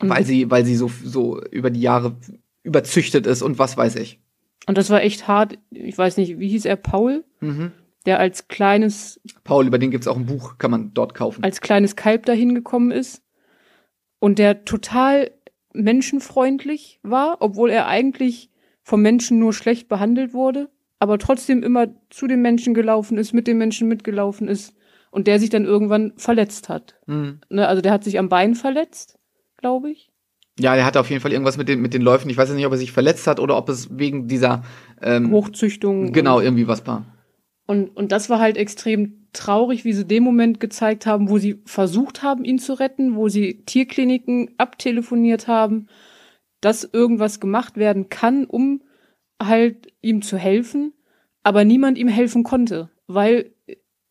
weil 0.00 0.24
sie, 0.24 0.50
weil 0.50 0.64
sie 0.64 0.76
so, 0.76 0.90
so 1.02 1.42
über 1.44 1.70
die 1.70 1.80
Jahre 1.80 2.16
überzüchtet 2.62 3.26
ist 3.26 3.42
und 3.42 3.58
was 3.58 3.76
weiß 3.76 3.96
ich. 3.96 4.20
Und 4.66 4.76
das 4.76 4.90
war 4.90 5.02
echt 5.02 5.26
hart. 5.26 5.58
Ich 5.70 5.96
weiß 5.96 6.18
nicht, 6.18 6.38
wie 6.38 6.48
hieß 6.48 6.66
er? 6.66 6.76
Paul? 6.76 7.24
Mhm. 7.40 7.72
Der 8.06 8.18
als 8.18 8.48
kleines. 8.48 9.20
Paul, 9.44 9.66
über 9.66 9.78
den 9.78 9.90
gibt's 9.90 10.06
auch 10.06 10.16
ein 10.16 10.26
Buch, 10.26 10.58
kann 10.58 10.70
man 10.70 10.92
dort 10.94 11.14
kaufen. 11.14 11.42
Als 11.42 11.60
kleines 11.60 11.96
Kalb 11.96 12.26
dahin 12.26 12.54
gekommen 12.54 12.90
ist. 12.90 13.22
Und 14.18 14.38
der 14.38 14.64
total 14.64 15.30
menschenfreundlich 15.72 17.00
war, 17.02 17.38
obwohl 17.40 17.70
er 17.70 17.86
eigentlich 17.86 18.50
vom 18.82 19.02
Menschen 19.02 19.38
nur 19.38 19.52
schlecht 19.52 19.88
behandelt 19.88 20.34
wurde, 20.34 20.68
aber 20.98 21.18
trotzdem 21.18 21.62
immer 21.62 21.88
zu 22.10 22.26
den 22.26 22.42
Menschen 22.42 22.74
gelaufen 22.74 23.18
ist, 23.18 23.32
mit 23.32 23.46
den 23.46 23.58
Menschen 23.58 23.88
mitgelaufen 23.88 24.48
ist 24.48 24.74
und 25.10 25.26
der 25.26 25.38
sich 25.38 25.50
dann 25.50 25.64
irgendwann 25.64 26.12
verletzt 26.16 26.68
hat. 26.68 26.96
Mhm. 27.06 27.40
Ne, 27.48 27.66
also 27.66 27.82
der 27.82 27.92
hat 27.92 28.04
sich 28.04 28.18
am 28.18 28.28
Bein 28.28 28.54
verletzt, 28.54 29.18
glaube 29.56 29.90
ich. 29.90 30.10
Ja, 30.58 30.74
er 30.74 30.84
hatte 30.84 31.00
auf 31.00 31.08
jeden 31.08 31.22
Fall 31.22 31.32
irgendwas 31.32 31.56
mit 31.56 31.68
den, 31.68 31.80
mit 31.80 31.94
den 31.94 32.02
Läufen. 32.02 32.28
Ich 32.28 32.36
weiß 32.36 32.50
nicht, 32.50 32.66
ob 32.66 32.72
er 32.72 32.78
sich 32.78 32.92
verletzt 32.92 33.26
hat 33.26 33.40
oder 33.40 33.56
ob 33.56 33.68
es 33.68 33.96
wegen 33.98 34.28
dieser 34.28 34.62
ähm, 35.00 35.30
Hochzüchtung. 35.30 36.12
Genau, 36.12 36.40
irgendwie 36.40 36.68
was 36.68 36.86
war. 36.86 37.06
Und, 37.70 37.96
und 37.96 38.10
das 38.10 38.28
war 38.28 38.40
halt 38.40 38.56
extrem 38.56 39.28
traurig, 39.32 39.84
wie 39.84 39.92
sie 39.92 40.04
den 40.04 40.24
Moment 40.24 40.58
gezeigt 40.58 41.06
haben, 41.06 41.28
wo 41.28 41.38
sie 41.38 41.62
versucht 41.66 42.20
haben, 42.20 42.44
ihn 42.44 42.58
zu 42.58 42.72
retten, 42.72 43.14
wo 43.14 43.28
sie 43.28 43.62
Tierkliniken 43.64 44.50
abtelefoniert 44.58 45.46
haben, 45.46 45.86
dass 46.60 46.82
irgendwas 46.82 47.38
gemacht 47.38 47.76
werden 47.76 48.08
kann, 48.08 48.44
um 48.44 48.82
halt 49.40 49.86
ihm 50.02 50.20
zu 50.20 50.36
helfen, 50.36 50.94
aber 51.44 51.64
niemand 51.64 51.96
ihm 51.96 52.08
helfen 52.08 52.42
konnte, 52.42 52.90
weil 53.06 53.52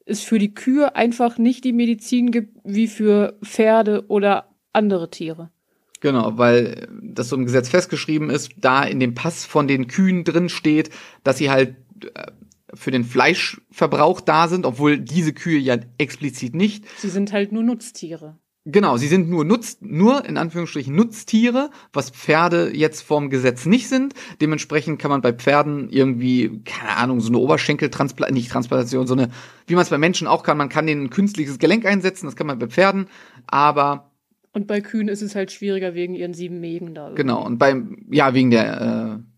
es 0.05 0.23
für 0.23 0.39
die 0.39 0.53
Kühe 0.53 0.95
einfach 0.95 1.37
nicht 1.37 1.65
die 1.65 1.73
Medizin 1.73 2.31
gibt 2.31 2.59
wie 2.63 2.87
für 2.87 3.37
Pferde 3.43 4.05
oder 4.07 4.55
andere 4.71 5.09
Tiere. 5.09 5.51
Genau, 5.99 6.37
weil 6.37 6.87
das 7.03 7.27
so 7.27 7.35
im 7.35 7.43
Gesetz 7.43 7.67
festgeschrieben 7.67 8.29
ist, 8.29 8.53
da 8.55 8.85
in 8.85 9.01
dem 9.01 9.15
Pass 9.15 9.43
von 9.43 9.67
den 9.67 9.87
Kühen 9.87 10.23
drin 10.23 10.47
steht, 10.47 10.91
dass 11.25 11.39
sie 11.39 11.49
halt 11.49 11.75
äh, 12.13 12.27
für 12.73 12.91
den 12.91 13.03
Fleischverbrauch 13.03 14.21
da 14.21 14.47
sind, 14.47 14.65
obwohl 14.65 14.99
diese 14.99 15.33
Kühe 15.33 15.59
ja 15.59 15.77
explizit 15.97 16.55
nicht. 16.55 16.85
Sie 16.97 17.09
sind 17.09 17.31
halt 17.31 17.51
nur 17.51 17.63
Nutztiere. 17.63 18.37
Genau, 18.65 18.97
sie 18.97 19.07
sind 19.07 19.29
nur 19.29 19.45
Nutz, 19.45 19.77
nur 19.79 20.25
in 20.25 20.37
Anführungsstrichen 20.37 20.93
Nutztiere, 20.93 21.71
was 21.93 22.09
Pferde 22.09 22.71
jetzt 22.75 23.01
vorm 23.01 23.29
Gesetz 23.29 23.65
nicht 23.65 23.87
sind. 23.87 24.13
Dementsprechend 24.41 24.99
kann 24.99 25.09
man 25.09 25.21
bei 25.21 25.33
Pferden 25.33 25.89
irgendwie, 25.89 26.61
keine 26.65 26.97
Ahnung, 26.97 27.21
so 27.21 27.29
eine 27.29 27.37
Oberschenkeltransplantation, 27.37 28.35
nicht 28.35 28.51
Transplantation, 28.51 29.07
so 29.07 29.13
eine, 29.13 29.29
wie 29.67 29.75
man 29.75 29.83
es 29.83 29.89
bei 29.89 29.97
Menschen 29.97 30.27
auch 30.27 30.43
kann, 30.43 30.57
man 30.57 30.69
kann 30.69 30.85
denen 30.85 31.05
ein 31.05 31.09
künstliches 31.09 31.57
Gelenk 31.57 31.85
einsetzen, 31.85 32.25
das 32.25 32.35
kann 32.35 32.47
man 32.47 32.59
bei 32.59 32.67
Pferden, 32.67 33.07
aber 33.47 34.11
Und 34.51 34.67
bei 34.67 34.81
Kühen 34.81 35.07
ist 35.07 35.21
es 35.21 35.35
halt 35.35 35.51
schwieriger 35.51 35.95
wegen 35.95 36.13
ihren 36.13 36.33
sieben 36.33 36.59
Mägen 36.59 36.93
da. 36.93 37.05
irgendwie. 37.05 37.21
genau, 37.23 37.43
und 37.45 37.57
beim, 37.57 38.05
ja, 38.11 38.33
wegen 38.33 38.51
der, 38.51 38.81
äh, 38.81 39.28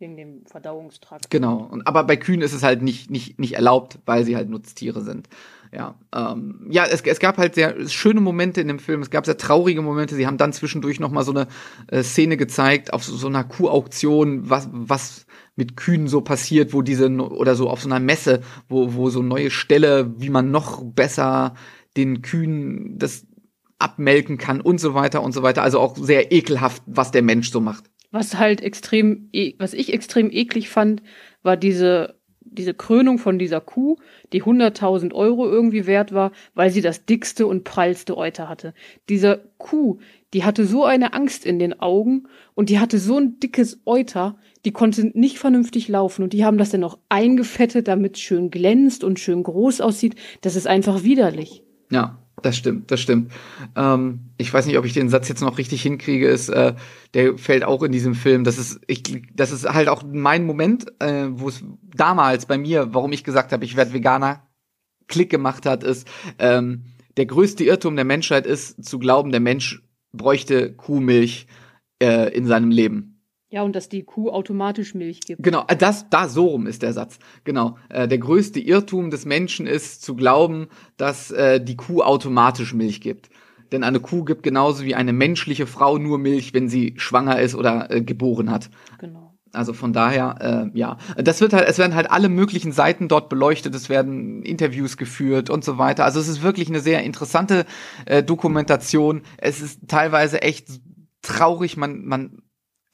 Wegen 0.00 0.16
dem 0.16 0.44
Verdauungstrakt. 0.46 1.30
Genau. 1.30 1.68
Und 1.70 1.86
aber 1.86 2.02
bei 2.02 2.16
Kühen 2.16 2.42
ist 2.42 2.52
es 2.52 2.64
halt 2.64 2.82
nicht 2.82 3.10
nicht 3.10 3.38
nicht 3.38 3.54
erlaubt, 3.54 4.00
weil 4.06 4.24
sie 4.24 4.34
halt 4.34 4.50
Nutztiere 4.50 5.02
sind. 5.02 5.28
Ja, 5.72 5.94
ähm, 6.14 6.66
ja, 6.68 6.84
es, 6.84 7.00
es 7.02 7.20
gab 7.20 7.38
halt 7.38 7.54
sehr 7.54 7.88
schöne 7.88 8.20
Momente 8.20 8.60
in 8.60 8.68
dem 8.68 8.80
Film. 8.80 9.02
Es 9.02 9.10
gab 9.10 9.24
sehr 9.24 9.36
traurige 9.36 9.82
Momente. 9.82 10.16
Sie 10.16 10.26
haben 10.26 10.36
dann 10.36 10.52
zwischendurch 10.52 10.98
noch 10.98 11.10
mal 11.10 11.24
so 11.24 11.32
eine 11.32 11.46
äh, 11.88 12.02
Szene 12.02 12.36
gezeigt 12.36 12.92
auf 12.92 13.04
so, 13.04 13.16
so 13.16 13.28
einer 13.28 13.44
Kuhauktion, 13.44 14.50
was 14.50 14.68
was 14.72 15.26
mit 15.56 15.76
Kühen 15.76 16.08
so 16.08 16.20
passiert, 16.20 16.72
wo 16.72 16.82
diese 16.82 17.08
oder 17.10 17.54
so 17.54 17.70
auf 17.70 17.80
so 17.80 17.88
einer 17.88 18.00
Messe, 18.00 18.40
wo 18.68 18.94
wo 18.94 19.10
so 19.10 19.22
neue 19.22 19.50
Ställe, 19.50 20.12
wie 20.18 20.30
man 20.30 20.50
noch 20.50 20.82
besser 20.84 21.54
den 21.96 22.22
Kühen 22.22 22.98
das 22.98 23.26
abmelken 23.78 24.38
kann 24.38 24.60
und 24.60 24.80
so 24.80 24.94
weiter 24.94 25.22
und 25.22 25.32
so 25.32 25.42
weiter. 25.42 25.62
Also 25.62 25.78
auch 25.78 25.96
sehr 25.96 26.32
ekelhaft, 26.32 26.82
was 26.86 27.10
der 27.10 27.22
Mensch 27.22 27.50
so 27.50 27.60
macht. 27.60 27.84
Was 28.14 28.38
halt 28.38 28.60
extrem, 28.60 29.28
e- 29.32 29.54
was 29.58 29.74
ich 29.74 29.92
extrem 29.92 30.30
eklig 30.30 30.68
fand, 30.68 31.02
war 31.42 31.56
diese, 31.56 32.14
diese 32.42 32.72
Krönung 32.72 33.18
von 33.18 33.40
dieser 33.40 33.60
Kuh, 33.60 33.96
die 34.32 34.44
100.000 34.44 35.12
Euro 35.12 35.48
irgendwie 35.48 35.88
wert 35.88 36.14
war, 36.14 36.30
weil 36.54 36.70
sie 36.70 36.80
das 36.80 37.06
dickste 37.06 37.48
und 37.48 37.64
prallste 37.64 38.16
Euter 38.16 38.48
hatte. 38.48 38.72
Diese 39.08 39.50
Kuh, 39.58 39.98
die 40.32 40.44
hatte 40.44 40.64
so 40.64 40.84
eine 40.84 41.12
Angst 41.12 41.44
in 41.44 41.58
den 41.58 41.80
Augen 41.80 42.28
und 42.54 42.68
die 42.68 42.78
hatte 42.78 43.00
so 43.00 43.18
ein 43.18 43.40
dickes 43.40 43.80
Euter, 43.84 44.38
die 44.64 44.70
konnte 44.70 45.10
nicht 45.18 45.40
vernünftig 45.40 45.88
laufen 45.88 46.22
und 46.22 46.32
die 46.32 46.44
haben 46.44 46.56
das 46.56 46.70
dann 46.70 46.82
noch 46.82 46.98
eingefettet, 47.08 47.88
damit 47.88 48.14
es 48.14 48.20
schön 48.22 48.52
glänzt 48.52 49.02
und 49.02 49.18
schön 49.18 49.42
groß 49.42 49.80
aussieht. 49.80 50.14
Das 50.40 50.54
ist 50.54 50.68
einfach 50.68 51.02
widerlich. 51.02 51.64
Ja, 51.90 52.23
das 52.44 52.58
stimmt, 52.58 52.90
das 52.90 53.00
stimmt. 53.00 53.32
Ähm, 53.74 54.20
ich 54.36 54.52
weiß 54.52 54.66
nicht, 54.66 54.76
ob 54.76 54.84
ich 54.84 54.92
den 54.92 55.08
Satz 55.08 55.28
jetzt 55.28 55.40
noch 55.40 55.56
richtig 55.56 55.80
hinkriege, 55.80 56.28
ist, 56.28 56.50
äh, 56.50 56.74
der 57.14 57.38
fällt 57.38 57.64
auch 57.64 57.82
in 57.82 57.90
diesem 57.90 58.14
Film. 58.14 58.44
Das 58.44 58.58
ist, 58.58 58.80
ich, 58.86 59.02
das 59.34 59.50
ist 59.50 59.66
halt 59.66 59.88
auch 59.88 60.02
mein 60.06 60.44
Moment, 60.44 60.86
äh, 61.00 61.28
wo 61.30 61.48
es 61.48 61.64
damals 61.94 62.44
bei 62.44 62.58
mir, 62.58 62.92
warum 62.92 63.12
ich 63.12 63.24
gesagt 63.24 63.52
habe, 63.52 63.64
ich 63.64 63.76
werde 63.76 63.94
Veganer, 63.94 64.46
Klick 65.08 65.30
gemacht 65.30 65.64
hat, 65.64 65.84
ist, 65.84 66.06
ähm, 66.38 66.84
der 67.16 67.26
größte 67.26 67.64
Irrtum 67.64 67.96
der 67.96 68.04
Menschheit 68.04 68.46
ist, 68.46 68.84
zu 68.84 68.98
glauben, 68.98 69.30
der 69.30 69.40
Mensch 69.40 69.82
bräuchte 70.12 70.74
Kuhmilch 70.74 71.46
äh, 72.02 72.28
in 72.36 72.46
seinem 72.46 72.70
Leben. 72.70 73.13
Ja, 73.54 73.62
und 73.62 73.76
dass 73.76 73.88
die 73.88 74.02
Kuh 74.02 74.30
automatisch 74.30 74.96
Milch 74.96 75.20
gibt. 75.20 75.40
Genau, 75.40 75.62
äh, 75.68 75.76
das, 75.76 76.10
da 76.10 76.28
so 76.28 76.46
rum 76.46 76.66
ist 76.66 76.82
der 76.82 76.92
Satz. 76.92 77.20
Genau. 77.44 77.78
Äh, 77.88 78.08
der 78.08 78.18
größte 78.18 78.58
Irrtum 78.58 79.10
des 79.10 79.26
Menschen 79.26 79.68
ist 79.68 80.02
zu 80.02 80.16
glauben, 80.16 80.66
dass 80.96 81.30
äh, 81.30 81.60
die 81.60 81.76
Kuh 81.76 82.02
automatisch 82.02 82.74
Milch 82.74 83.00
gibt. 83.00 83.30
Denn 83.70 83.84
eine 83.84 84.00
Kuh 84.00 84.24
gibt 84.24 84.42
genauso 84.42 84.84
wie 84.84 84.96
eine 84.96 85.12
menschliche 85.12 85.68
Frau 85.68 85.98
nur 85.98 86.18
Milch, 86.18 86.52
wenn 86.52 86.68
sie 86.68 86.94
schwanger 86.96 87.38
ist 87.38 87.54
oder 87.54 87.92
äh, 87.92 88.02
geboren 88.02 88.50
hat. 88.50 88.70
Genau. 88.98 89.36
Also 89.52 89.72
von 89.72 89.92
daher, 89.92 90.72
äh, 90.74 90.76
ja, 90.76 90.98
das 91.16 91.40
wird 91.40 91.52
halt, 91.52 91.68
es 91.68 91.78
werden 91.78 91.94
halt 91.94 92.10
alle 92.10 92.28
möglichen 92.28 92.72
Seiten 92.72 93.06
dort 93.06 93.28
beleuchtet, 93.28 93.72
es 93.76 93.88
werden 93.88 94.42
Interviews 94.42 94.96
geführt 94.96 95.48
und 95.48 95.62
so 95.62 95.78
weiter. 95.78 96.04
Also 96.04 96.18
es 96.18 96.26
ist 96.26 96.42
wirklich 96.42 96.70
eine 96.70 96.80
sehr 96.80 97.04
interessante 97.04 97.66
äh, 98.06 98.24
Dokumentation. 98.24 99.22
Es 99.36 99.60
ist 99.60 99.86
teilweise 99.86 100.42
echt 100.42 100.80
traurig, 101.22 101.76
man, 101.76 102.04
man 102.04 102.42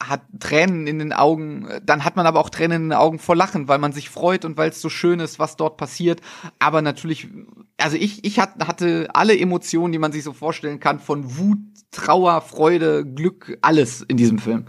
hat 0.02 0.22
Tränen 0.40 0.86
in 0.86 0.98
den 0.98 1.12
Augen, 1.12 1.68
dann 1.84 2.04
hat 2.04 2.16
man 2.16 2.26
aber 2.26 2.40
auch 2.40 2.48
Tränen 2.48 2.84
in 2.84 2.88
den 2.88 2.98
Augen 2.98 3.18
vor 3.18 3.36
Lachen, 3.36 3.68
weil 3.68 3.78
man 3.78 3.92
sich 3.92 4.08
freut 4.08 4.44
und 4.44 4.56
weil 4.56 4.70
es 4.70 4.80
so 4.80 4.88
schön 4.88 5.20
ist, 5.20 5.38
was 5.38 5.56
dort 5.56 5.76
passiert. 5.76 6.20
Aber 6.58 6.80
natürlich, 6.80 7.28
also 7.76 7.96
ich, 7.96 8.24
ich 8.24 8.38
hat, 8.38 8.66
hatte 8.66 9.08
alle 9.12 9.38
Emotionen, 9.38 9.92
die 9.92 9.98
man 9.98 10.12
sich 10.12 10.24
so 10.24 10.32
vorstellen 10.32 10.80
kann, 10.80 11.00
von 11.00 11.38
Wut, 11.38 11.58
Trauer, 11.90 12.40
Freude, 12.40 13.04
Glück, 13.04 13.58
alles 13.60 14.02
in 14.02 14.16
diesem 14.16 14.38
Film. 14.38 14.66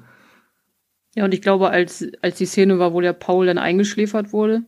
Ja, 1.16 1.26
und 1.26 1.34
ich 1.34 1.42
glaube, 1.42 1.70
als, 1.70 2.06
als 2.22 2.38
die 2.38 2.46
Szene 2.46 2.80
war, 2.80 2.94
wo 2.94 3.02
der 3.02 3.14
Paul 3.14 3.46
dann 3.46 3.58
eingeschläfert 3.58 4.34
wurde, 4.34 4.64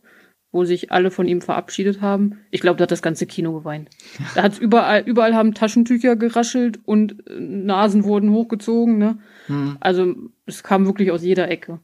wo 0.54 0.64
sich 0.64 0.92
alle 0.92 1.10
von 1.10 1.26
ihm 1.26 1.40
verabschiedet 1.40 2.00
haben, 2.00 2.38
ich 2.52 2.60
glaube, 2.60 2.76
da 2.76 2.84
hat 2.84 2.92
das 2.92 3.02
ganze 3.02 3.26
Kino 3.26 3.52
geweint. 3.52 3.90
Da 4.36 4.44
hat's 4.44 4.58
überall, 4.58 5.02
überall 5.04 5.34
haben 5.34 5.52
Taschentücher 5.52 6.14
geraschelt 6.14 6.78
und 6.84 7.28
äh, 7.28 7.40
Nasen 7.40 8.04
wurden 8.04 8.30
hochgezogen, 8.30 8.96
ne? 8.96 9.18
Hm. 9.48 9.76
Also, 9.80 10.14
es 10.46 10.62
kam 10.62 10.86
wirklich 10.86 11.10
aus 11.10 11.22
jeder 11.22 11.50
Ecke. 11.50 11.80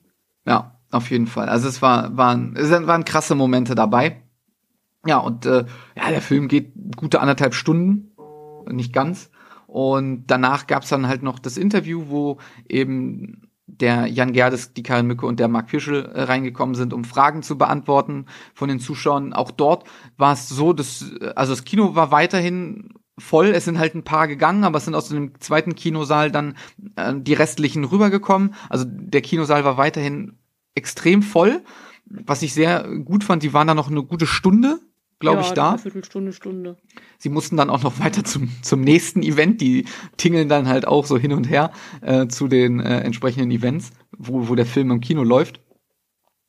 Ja, 0.47 0.79
auf 0.93 1.11
jeden 1.11 1.27
Fall. 1.27 1.49
Also 1.49 1.69
es 1.69 1.83
war, 1.83 2.17
waren, 2.17 2.55
es 2.57 2.71
waren 2.71 3.05
krasse 3.05 3.35
Momente 3.35 3.75
dabei. 3.75 4.23
Ja, 5.05 5.19
und 5.19 5.47
äh, 5.47 5.65
ja, 5.97 6.11
der 6.11 6.23
Film 6.23 6.47
geht 6.47 6.73
gute 6.95 7.21
anderthalb 7.21 7.55
Stunden, 7.55 8.13
nicht 8.71 8.93
ganz. 8.93 9.31
Und 9.67 10.29
danach 10.29 10.69
gab's 10.69 10.91
dann 10.91 11.09
halt 11.09 11.25
noch 11.25 11.41
das 11.41 11.57
Interview, 11.57 12.05
wo 12.09 12.39
eben 12.69 13.50
der 13.81 14.07
Jan 14.07 14.33
Gerdes, 14.33 14.73
die 14.75 14.83
Karin 14.83 15.07
Mücke 15.07 15.27
und 15.27 15.41
der 15.41 15.49
Marc 15.49 15.71
Fischel 15.71 16.05
äh, 16.05 16.23
reingekommen 16.23 16.75
sind, 16.75 16.93
um 16.93 17.05
Fragen 17.05 17.43
zu 17.43 17.59
beantworten 17.59 18.27
von 18.55 18.69
den 18.69 18.81
Zuschauern. 18.81 19.33
Auch 19.33 19.51
dort 19.51 19.85
war 20.17 20.33
es 20.33 20.49
so, 20.49 20.73
dass, 20.73 21.11
äh, 21.21 21.33
also 21.35 21.53
das 21.53 21.65
Kino 21.65 21.95
war 21.95 22.11
weiterhin 22.11 22.91
voll. 23.19 23.49
Es 23.49 23.65
sind 23.65 23.79
halt 23.79 23.95
ein 23.95 24.05
paar 24.05 24.29
gegangen, 24.29 24.65
aber 24.65 24.79
es 24.79 24.85
sind 24.85 24.95
aus 24.95 25.09
dem 25.09 25.39
zweiten 25.41 25.75
Kinosaal 25.75 26.31
dann 26.31 26.57
äh, 26.97 27.15
die 27.17 27.35
restlichen 27.35 27.85
rübergekommen. 27.85 28.55
Also 28.69 28.85
der 28.87 29.23
Kinosaal 29.23 29.65
war 29.65 29.77
weiterhin 29.77 30.39
extrem 30.75 31.23
voll. 31.23 31.63
Was 32.07 32.43
ich 32.43 32.55
sehr 32.55 32.89
gut 33.05 33.23
fand, 33.25 33.43
die 33.43 33.53
waren 33.53 33.69
da 33.69 33.75
noch 33.75 33.91
eine 33.91 34.03
gute 34.03 34.27
Stunde, 34.27 34.81
glaube 35.21 35.43
ja, 35.43 35.47
ich, 35.47 35.53
da. 35.53 35.71
Eine 35.71 35.79
Viertelstunde, 35.79 36.33
Stunde. 36.33 36.77
Sie 37.19 37.29
mussten 37.29 37.57
dann 37.57 37.71
auch 37.71 37.83
noch 37.83 38.01
weiter 38.01 38.25
zum, 38.25 38.51
zum 38.63 38.81
nächsten 38.81 39.23
Event. 39.23 39.61
Die 39.61 39.85
tingeln 40.17 40.49
dann 40.49 40.67
halt 40.67 40.89
auch 40.89 41.07
so 41.07 41.17
hin 41.17 41.33
und 41.33 41.49
her 41.49 41.71
äh, 42.01 42.27
zu 42.27 42.49
den 42.49 42.81
äh, 42.81 43.01
entsprechenden 43.01 43.51
Events, 43.51 43.93
wo, 44.17 44.49
wo 44.49 44.55
der 44.55 44.67
Film 44.67 44.91
im 44.91 45.01
Kino 45.01 45.23
läuft. 45.23 45.61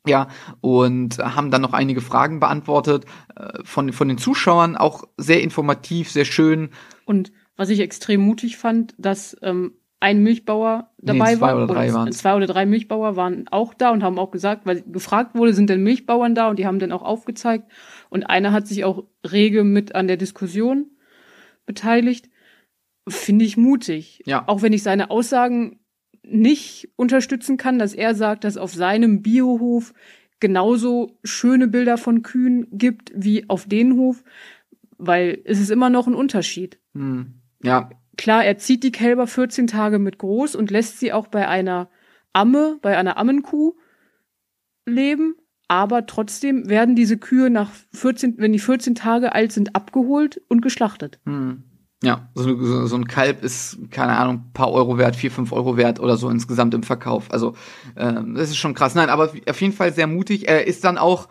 Ja, 0.08 0.30
und 0.62 1.20
haben 1.20 1.52
dann 1.52 1.62
noch 1.62 1.74
einige 1.74 2.02
Fragen 2.02 2.40
beantwortet 2.40 3.06
äh, 3.36 3.60
von, 3.64 3.94
von 3.94 4.08
den 4.08 4.18
Zuschauern, 4.18 4.76
auch 4.76 5.04
sehr 5.18 5.44
informativ, 5.44 6.10
sehr 6.10 6.26
schön. 6.26 6.72
Und 7.06 7.32
was 7.56 7.70
ich 7.70 7.82
extrem 7.82 8.22
mutig 8.22 8.58
fand, 8.58 8.96
dass 8.98 9.38
ähm, 9.44 9.74
ein 10.02 10.24
Milchbauer 10.24 10.90
dabei 10.98 11.34
Nee, 11.34 11.38
zwei 11.38 11.42
war. 11.42 11.56
oder 11.56 11.68
drei 11.68 11.88
und 11.90 11.94
waren's. 11.94 12.18
Zwei 12.18 12.36
oder 12.36 12.48
drei 12.48 12.66
Milchbauer 12.66 13.16
waren 13.16 13.48
auch 13.52 13.76
da 13.76 13.92
und 13.92 14.02
haben 14.02 14.18
auch 14.18 14.32
gesagt, 14.32 14.66
weil 14.66 14.82
gefragt 14.82 15.36
wurde, 15.36 15.54
sind 15.54 15.70
denn 15.70 15.84
Milchbauern 15.84 16.34
da? 16.34 16.50
Und 16.50 16.58
die 16.58 16.66
haben 16.66 16.80
dann 16.80 16.92
auch 16.92 17.04
aufgezeigt. 17.04 17.72
Und 18.12 18.26
einer 18.26 18.52
hat 18.52 18.68
sich 18.68 18.84
auch 18.84 19.06
rege 19.26 19.64
mit 19.64 19.96
an 19.96 20.08
der 20.08 20.18
Diskussion 20.18 20.92
beteiligt. 21.66 22.30
Finde 23.08 23.46
ich 23.46 23.58
mutig. 23.58 24.22
Ja. 24.26 24.44
Auch 24.48 24.62
wenn 24.62 24.74
ich 24.74 24.84
seine 24.84 25.10
Aussagen 25.10 25.80
nicht 26.22 26.90
unterstützen 26.98 27.58
kann, 27.58 27.80
dass 27.80 27.94
er 27.94 28.14
sagt, 28.14 28.44
dass 28.44 28.58
auf 28.58 28.74
seinem 28.74 29.24
Biohof 29.24 29.94
genauso 30.40 31.18
schöne 31.24 31.68
Bilder 31.68 31.98
von 31.98 32.22
Kühen 32.22 32.68
gibt 32.72 33.12
wie 33.16 33.50
auf 33.50 33.66
den 33.66 33.96
Hof, 33.96 34.24
weil 34.98 35.42
es 35.46 35.60
ist 35.60 35.72
immer 35.72 35.90
noch 35.90 36.08
ein 36.08 36.16
Unterschied 36.16 36.78
Hm. 36.94 37.36
Ja, 37.64 37.90
klar, 38.18 38.44
er 38.44 38.58
zieht 38.58 38.84
die 38.84 38.92
Kälber 38.92 39.28
14 39.28 39.68
Tage 39.68 40.00
mit 40.00 40.18
groß 40.18 40.56
und 40.56 40.72
lässt 40.72 41.00
sie 41.00 41.14
auch 41.14 41.28
bei 41.28 41.48
einer 41.48 41.90
Amme, 42.34 42.80
bei 42.82 42.98
einer 42.98 43.18
Ammenkuh 43.18 43.76
leben. 44.86 45.36
Aber 45.72 46.06
trotzdem 46.06 46.68
werden 46.68 46.98
diese 46.98 47.18
Kühe 47.18 47.50
nach 47.50 47.72
14, 47.94 48.36
wenn 48.40 48.52
die 48.52 48.60
14 48.60 48.94
Tage 48.94 49.34
alt 49.34 49.54
sind, 49.54 49.74
abgeholt 49.74 50.42
und 50.50 50.60
geschlachtet. 50.60 51.22
Hm. 51.26 51.64
Ja, 52.04 52.28
so, 52.36 52.88
so, 52.88 52.96
ein 52.98 53.08
Kalb 53.08 53.42
ist, 53.42 53.78
keine 53.90 54.18
Ahnung, 54.18 54.52
paar 54.54 54.70
Euro 54.70 54.98
wert, 54.98 55.16
vier, 55.16 55.32
fünf 55.32 55.54
Euro 55.54 55.78
wert 55.78 56.02
oder 56.02 56.18
so 56.18 56.30
insgesamt 56.30 56.74
im 56.74 56.84
Verkauf. 56.84 57.32
Also, 57.32 57.54
ähm, 57.96 58.36
das 58.36 58.50
ist 58.50 58.58
schon 58.58 58.74
krass. 58.74 58.96
Nein, 58.96 59.08
aber 59.08 59.32
auf 59.48 59.62
jeden 59.62 59.72
Fall 59.72 59.94
sehr 59.94 60.08
mutig. 60.08 60.50
Er 60.50 60.68
ist 60.68 60.84
dann 60.84 60.98
auch 60.98 61.30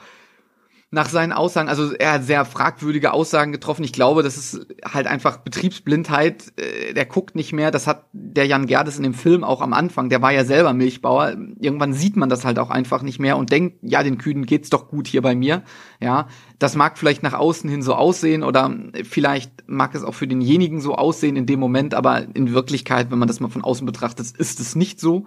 nach 0.93 1.09
seinen 1.09 1.31
Aussagen, 1.31 1.69
also 1.69 1.93
er 1.93 2.15
hat 2.15 2.25
sehr 2.25 2.45
fragwürdige 2.45 3.13
Aussagen 3.13 3.53
getroffen. 3.53 3.85
Ich 3.85 3.93
glaube, 3.93 4.25
das 4.25 4.37
ist 4.37 4.67
halt 4.85 5.07
einfach 5.07 5.37
Betriebsblindheit. 5.37 6.53
Äh, 6.57 6.95
Der 6.95 7.07
guckt 7.07 7.37
nicht 7.37 7.53
mehr. 7.53 7.71
Das 7.71 7.87
hat 7.87 8.07
der 8.13 8.47
Jan 8.47 8.67
Gerdes 8.67 8.97
in 8.97 9.05
dem 9.05 9.15
Film 9.15 9.45
auch 9.45 9.61
am 9.61 9.73
Anfang. 9.73 10.09
Der 10.09 10.21
war 10.21 10.33
ja 10.33 10.45
selber 10.45 10.73
Milchbauer. 10.73 11.37
Irgendwann 11.61 11.93
sieht 11.93 12.17
man 12.17 12.29
das 12.29 12.45
halt 12.45 12.59
auch 12.59 12.71
einfach 12.71 13.03
nicht 13.03 13.21
mehr 13.21 13.37
und 13.37 13.53
denkt, 13.53 13.79
ja, 13.83 14.03
den 14.03 14.19
Kühen 14.19 14.47
geht's 14.47 14.69
doch 14.69 14.89
gut 14.89 15.07
hier 15.07 15.23
bei 15.23 15.37
mir. 15.37 15.63
Ja, 16.01 16.27
das 16.59 16.75
mag 16.75 16.99
vielleicht 16.99 17.23
nach 17.23 17.35
außen 17.35 17.71
hin 17.71 17.83
so 17.83 17.95
aussehen 17.95 18.43
oder 18.43 18.75
vielleicht 19.09 19.69
mag 19.69 19.95
es 19.95 20.03
auch 20.03 20.15
für 20.15 20.27
denjenigen 20.27 20.81
so 20.81 20.97
aussehen 20.97 21.37
in 21.37 21.47
dem 21.47 21.61
Moment, 21.61 21.95
aber 21.95 22.27
in 22.35 22.53
Wirklichkeit, 22.53 23.13
wenn 23.13 23.19
man 23.21 23.29
das 23.29 23.39
mal 23.39 23.49
von 23.49 23.63
außen 23.63 23.87
betrachtet, 23.87 24.33
ist 24.33 24.59
es 24.59 24.75
nicht 24.75 24.99
so. 24.99 25.27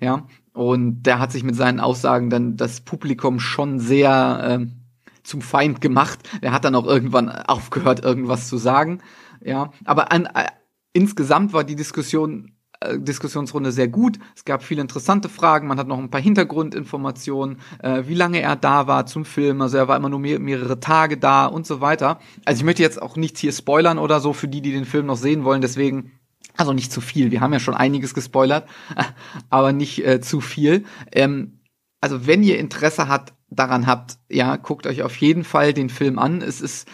Ja, 0.00 0.26
und 0.54 1.02
der 1.02 1.18
hat 1.18 1.30
sich 1.30 1.44
mit 1.44 1.56
seinen 1.56 1.80
Aussagen 1.80 2.30
dann 2.30 2.56
das 2.56 2.80
Publikum 2.80 3.38
schon 3.38 3.78
sehr 3.78 4.40
ähm, 4.44 4.83
zum 5.24 5.42
Feind 5.42 5.80
gemacht. 5.80 6.20
Er 6.40 6.52
hat 6.52 6.64
dann 6.64 6.74
auch 6.74 6.86
irgendwann 6.86 7.28
aufgehört, 7.28 8.04
irgendwas 8.04 8.48
zu 8.48 8.56
sagen. 8.56 9.00
Ja, 9.42 9.72
aber 9.84 10.12
an, 10.12 10.26
äh, 10.26 10.46
insgesamt 10.92 11.52
war 11.52 11.64
die 11.64 11.76
Diskussion 11.76 12.52
äh, 12.80 12.98
Diskussionsrunde 12.98 13.72
sehr 13.72 13.88
gut. 13.88 14.18
Es 14.36 14.44
gab 14.44 14.62
viele 14.62 14.80
interessante 14.80 15.28
Fragen. 15.28 15.66
Man 15.66 15.78
hat 15.78 15.88
noch 15.88 15.98
ein 15.98 16.10
paar 16.10 16.20
Hintergrundinformationen, 16.20 17.58
äh, 17.82 18.04
wie 18.06 18.14
lange 18.14 18.40
er 18.40 18.56
da 18.56 18.86
war 18.86 19.06
zum 19.06 19.24
Film. 19.24 19.60
Also 19.60 19.76
er 19.76 19.88
war 19.88 19.96
immer 19.96 20.08
nur 20.08 20.18
mehr, 20.18 20.38
mehrere 20.38 20.80
Tage 20.80 21.16
da 21.16 21.46
und 21.46 21.66
so 21.66 21.80
weiter. 21.80 22.20
Also 22.44 22.60
ich 22.60 22.64
möchte 22.64 22.82
jetzt 22.82 23.00
auch 23.00 23.16
nichts 23.16 23.40
hier 23.40 23.52
spoilern 23.52 23.98
oder 23.98 24.20
so 24.20 24.32
für 24.32 24.48
die, 24.48 24.60
die 24.60 24.72
den 24.72 24.84
Film 24.84 25.06
noch 25.06 25.16
sehen 25.16 25.44
wollen. 25.44 25.60
Deswegen 25.60 26.12
also 26.56 26.72
nicht 26.72 26.92
zu 26.92 27.00
viel. 27.00 27.30
Wir 27.30 27.40
haben 27.40 27.52
ja 27.52 27.58
schon 27.58 27.74
einiges 27.74 28.14
gespoilert, 28.14 28.68
aber 29.50 29.72
nicht 29.72 30.04
äh, 30.06 30.20
zu 30.20 30.40
viel. 30.40 30.84
Ähm, 31.10 31.60
also 32.00 32.26
wenn 32.26 32.42
ihr 32.42 32.58
Interesse 32.58 33.08
hat, 33.08 33.34
daran 33.54 33.86
habt, 33.86 34.18
ja, 34.28 34.56
guckt 34.56 34.86
euch 34.86 35.02
auf 35.02 35.16
jeden 35.16 35.44
Fall 35.44 35.72
den 35.72 35.90
Film 35.90 36.18
an. 36.18 36.42
Es 36.42 36.60
ist 36.60 36.88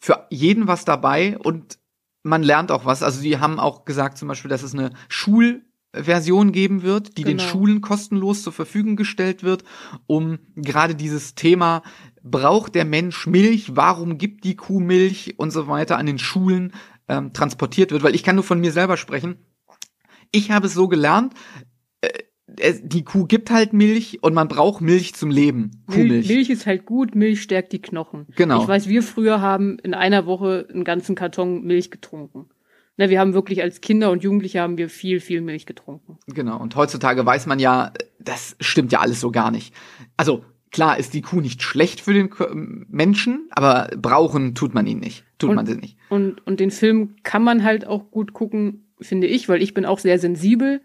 für 0.00 0.26
jeden 0.30 0.66
was 0.66 0.84
dabei 0.84 1.38
und 1.38 1.78
man 2.22 2.42
lernt 2.42 2.70
auch 2.70 2.84
was. 2.84 3.02
Also 3.02 3.22
die 3.22 3.38
haben 3.38 3.58
auch 3.58 3.84
gesagt 3.84 4.18
zum 4.18 4.28
Beispiel, 4.28 4.48
dass 4.48 4.62
es 4.62 4.74
eine 4.74 4.90
Schulversion 5.08 6.52
geben 6.52 6.82
wird, 6.82 7.18
die 7.18 7.24
genau. 7.24 7.36
den 7.36 7.48
Schulen 7.48 7.80
kostenlos 7.80 8.42
zur 8.42 8.52
Verfügung 8.52 8.96
gestellt 8.96 9.42
wird, 9.42 9.64
um 10.06 10.38
gerade 10.56 10.94
dieses 10.94 11.34
Thema 11.34 11.82
braucht 12.22 12.74
der 12.74 12.84
Mensch 12.84 13.26
Milch, 13.26 13.76
warum 13.76 14.18
gibt 14.18 14.44
die 14.44 14.56
Kuh 14.56 14.80
Milch 14.80 15.34
und 15.38 15.50
so 15.50 15.66
weiter 15.66 15.98
an 15.98 16.06
den 16.06 16.18
Schulen 16.18 16.72
ähm, 17.08 17.32
transportiert 17.32 17.90
wird, 17.90 18.02
weil 18.02 18.14
ich 18.14 18.22
kann 18.22 18.36
nur 18.36 18.44
von 18.44 18.60
mir 18.60 18.72
selber 18.72 18.96
sprechen. 18.96 19.44
Ich 20.30 20.50
habe 20.50 20.66
es 20.66 20.74
so 20.74 20.88
gelernt, 20.88 21.34
äh, 22.00 22.08
die 22.82 23.04
Kuh 23.04 23.26
gibt 23.26 23.50
halt 23.50 23.72
Milch 23.72 24.18
und 24.22 24.34
man 24.34 24.48
braucht 24.48 24.80
Milch 24.80 25.14
zum 25.14 25.30
Leben. 25.30 25.82
Kuhmilch. 25.86 26.28
Milch 26.28 26.50
ist 26.50 26.66
halt 26.66 26.86
gut, 26.86 27.14
Milch 27.14 27.42
stärkt 27.42 27.72
die 27.72 27.80
Knochen. 27.80 28.26
Genau. 28.36 28.62
Ich 28.62 28.68
weiß, 28.68 28.88
wir 28.88 29.02
früher 29.02 29.40
haben 29.40 29.78
in 29.78 29.94
einer 29.94 30.26
Woche 30.26 30.66
einen 30.72 30.84
ganzen 30.84 31.14
Karton 31.14 31.64
Milch 31.64 31.90
getrunken. 31.90 32.46
Na, 32.96 33.08
wir 33.08 33.18
haben 33.20 33.32
wirklich 33.32 33.62
als 33.62 33.80
Kinder 33.80 34.10
und 34.10 34.22
Jugendliche 34.22 34.60
haben 34.60 34.76
wir 34.76 34.88
viel, 34.88 35.20
viel 35.20 35.40
Milch 35.40 35.64
getrunken. 35.64 36.18
Genau. 36.26 36.60
Und 36.60 36.76
heutzutage 36.76 37.24
weiß 37.24 37.46
man 37.46 37.58
ja, 37.58 37.92
das 38.18 38.56
stimmt 38.60 38.92
ja 38.92 39.00
alles 39.00 39.20
so 39.20 39.30
gar 39.30 39.50
nicht. 39.50 39.74
Also, 40.16 40.44
klar 40.70 40.98
ist 40.98 41.14
die 41.14 41.22
Kuh 41.22 41.40
nicht 41.40 41.62
schlecht 41.62 42.00
für 42.00 42.12
den 42.12 42.86
Menschen, 42.88 43.48
aber 43.50 43.88
brauchen 43.96 44.54
tut 44.54 44.74
man 44.74 44.86
ihn 44.86 44.98
nicht. 44.98 45.24
Tut 45.38 45.50
und, 45.50 45.56
man 45.56 45.66
sie 45.66 45.76
nicht. 45.76 45.96
Und, 46.10 46.46
und 46.46 46.60
den 46.60 46.70
Film 46.70 47.16
kann 47.22 47.42
man 47.42 47.64
halt 47.64 47.86
auch 47.86 48.10
gut 48.10 48.34
gucken, 48.34 48.84
finde 49.00 49.26
ich, 49.26 49.48
weil 49.48 49.62
ich 49.62 49.74
bin 49.74 49.86
auch 49.86 49.98
sehr 49.98 50.18
sensibel 50.18 50.82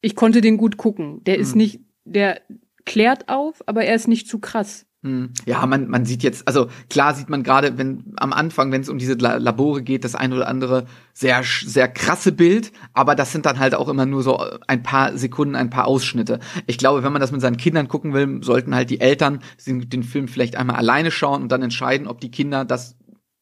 ich 0.00 0.14
konnte 0.14 0.40
den 0.40 0.56
gut 0.56 0.76
gucken. 0.76 1.22
Der 1.24 1.38
ist 1.38 1.52
hm. 1.52 1.58
nicht, 1.58 1.80
der 2.04 2.40
klärt 2.84 3.28
auf, 3.28 3.62
aber 3.66 3.84
er 3.84 3.94
ist 3.94 4.08
nicht 4.08 4.28
zu 4.28 4.38
krass. 4.38 4.86
Hm. 5.02 5.30
Ja, 5.46 5.64
man, 5.64 5.88
man 5.88 6.04
sieht 6.04 6.22
jetzt, 6.22 6.46
also 6.46 6.68
klar 6.90 7.14
sieht 7.14 7.30
man 7.30 7.42
gerade, 7.42 7.78
wenn 7.78 8.12
am 8.16 8.34
Anfang, 8.34 8.70
wenn 8.70 8.82
es 8.82 8.90
um 8.90 8.98
diese 8.98 9.14
Labore 9.14 9.82
geht, 9.82 10.04
das 10.04 10.14
ein 10.14 10.34
oder 10.34 10.46
andere 10.46 10.84
sehr, 11.14 11.42
sehr 11.42 11.88
krasse 11.88 12.32
Bild, 12.32 12.70
aber 12.92 13.14
das 13.14 13.32
sind 13.32 13.46
dann 13.46 13.58
halt 13.58 13.74
auch 13.74 13.88
immer 13.88 14.04
nur 14.04 14.22
so 14.22 14.44
ein 14.66 14.82
paar 14.82 15.16
Sekunden, 15.16 15.54
ein 15.54 15.70
paar 15.70 15.86
Ausschnitte. 15.86 16.38
Ich 16.66 16.76
glaube, 16.76 17.02
wenn 17.02 17.12
man 17.12 17.20
das 17.20 17.32
mit 17.32 17.40
seinen 17.40 17.56
Kindern 17.56 17.88
gucken 17.88 18.12
will, 18.12 18.42
sollten 18.42 18.74
halt 18.74 18.90
die 18.90 19.00
Eltern 19.00 19.40
den 19.66 20.02
Film 20.02 20.28
vielleicht 20.28 20.56
einmal 20.56 20.76
alleine 20.76 21.10
schauen 21.10 21.40
und 21.40 21.50
dann 21.50 21.62
entscheiden, 21.62 22.06
ob 22.06 22.20
die 22.20 22.30
Kinder 22.30 22.66
das 22.66 22.98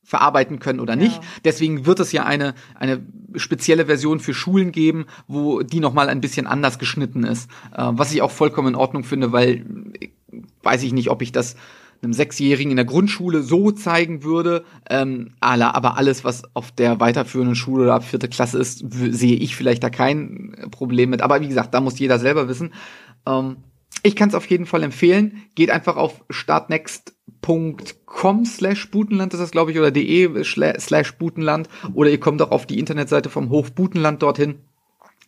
verarbeiten 0.09 0.59
können 0.59 0.81
oder 0.81 0.97
nicht. 0.97 1.17
Ja. 1.17 1.29
Deswegen 1.45 1.85
wird 1.85 2.01
es 2.01 2.13
ja 2.13 2.25
eine, 2.25 2.55
eine 2.75 3.03
spezielle 3.35 3.85
Version 3.85 4.21
für 4.21 4.33
Schulen 4.33 4.73
geben, 4.73 5.05
wo 5.27 5.61
die 5.61 5.81
nochmal 5.81 6.09
ein 6.09 6.23
bisschen 6.23 6.47
anders 6.47 6.79
geschnitten 6.79 7.25
ist. 7.25 7.51
Äh, 7.77 7.91
was 7.91 8.15
ich 8.15 8.23
auch 8.23 8.31
vollkommen 8.31 8.69
in 8.69 8.75
Ordnung 8.75 9.05
finde, 9.05 9.33
weil 9.33 9.67
äh, 10.01 10.09
weiß 10.63 10.83
ich 10.83 10.95
nicht, 10.95 11.11
ob 11.11 11.21
ich 11.21 11.31
das 11.31 11.57
einem 12.01 12.15
Sechsjährigen 12.15 12.71
in 12.71 12.77
der 12.77 12.87
Grundschule 12.87 13.43
so 13.43 13.71
zeigen 13.71 14.23
würde. 14.23 14.65
Ähm, 14.89 15.35
aber 15.41 15.99
alles, 15.99 16.25
was 16.25 16.43
auf 16.55 16.73
der 16.73 17.01
weiterführenden 17.01 17.57
Schule 17.57 17.85
oder 17.85 17.95
ab 17.97 18.05
vierte 18.05 18.29
Klasse 18.29 18.59
ist, 18.59 18.83
sehe 18.89 19.37
ich 19.37 19.57
vielleicht 19.57 19.83
da 19.83 19.91
kein 19.91 20.69
Problem 20.71 21.11
mit. 21.11 21.21
Aber 21.21 21.43
wie 21.43 21.49
gesagt, 21.49 21.75
da 21.75 21.83
muss 21.83 21.99
jeder 21.99 22.19
selber 22.19 22.49
wissen. 22.49 22.73
Ähm, 23.27 23.59
ich 24.03 24.17
kann 24.17 24.31
es 24.31 24.35
auf 24.35 24.47
jeden 24.47 24.65
Fall 24.65 24.85
empfehlen. 24.85 25.43
Geht 25.55 25.71
einfach 25.71 25.97
auf 25.97 26.25
startnext.com 27.43 28.45
slash 28.45 28.91
Butenland, 28.91 29.35
ist 29.35 29.41
das 29.41 29.51
glaube 29.51 29.73
ich, 29.73 29.79
oder 29.79 29.91
de 29.91 30.45
slash 30.45 31.13
Butenland. 31.17 31.69
Oder 31.95 32.11
ihr 32.11 32.21
kommt 32.21 32.43
auch 32.43 32.51
auf 32.51 32.67
die 32.67 32.79
Internetseite 32.79 33.31
vom 33.31 33.51
Hof 33.51 33.73
Butenland 33.73 34.23
dorthin. 34.23 34.61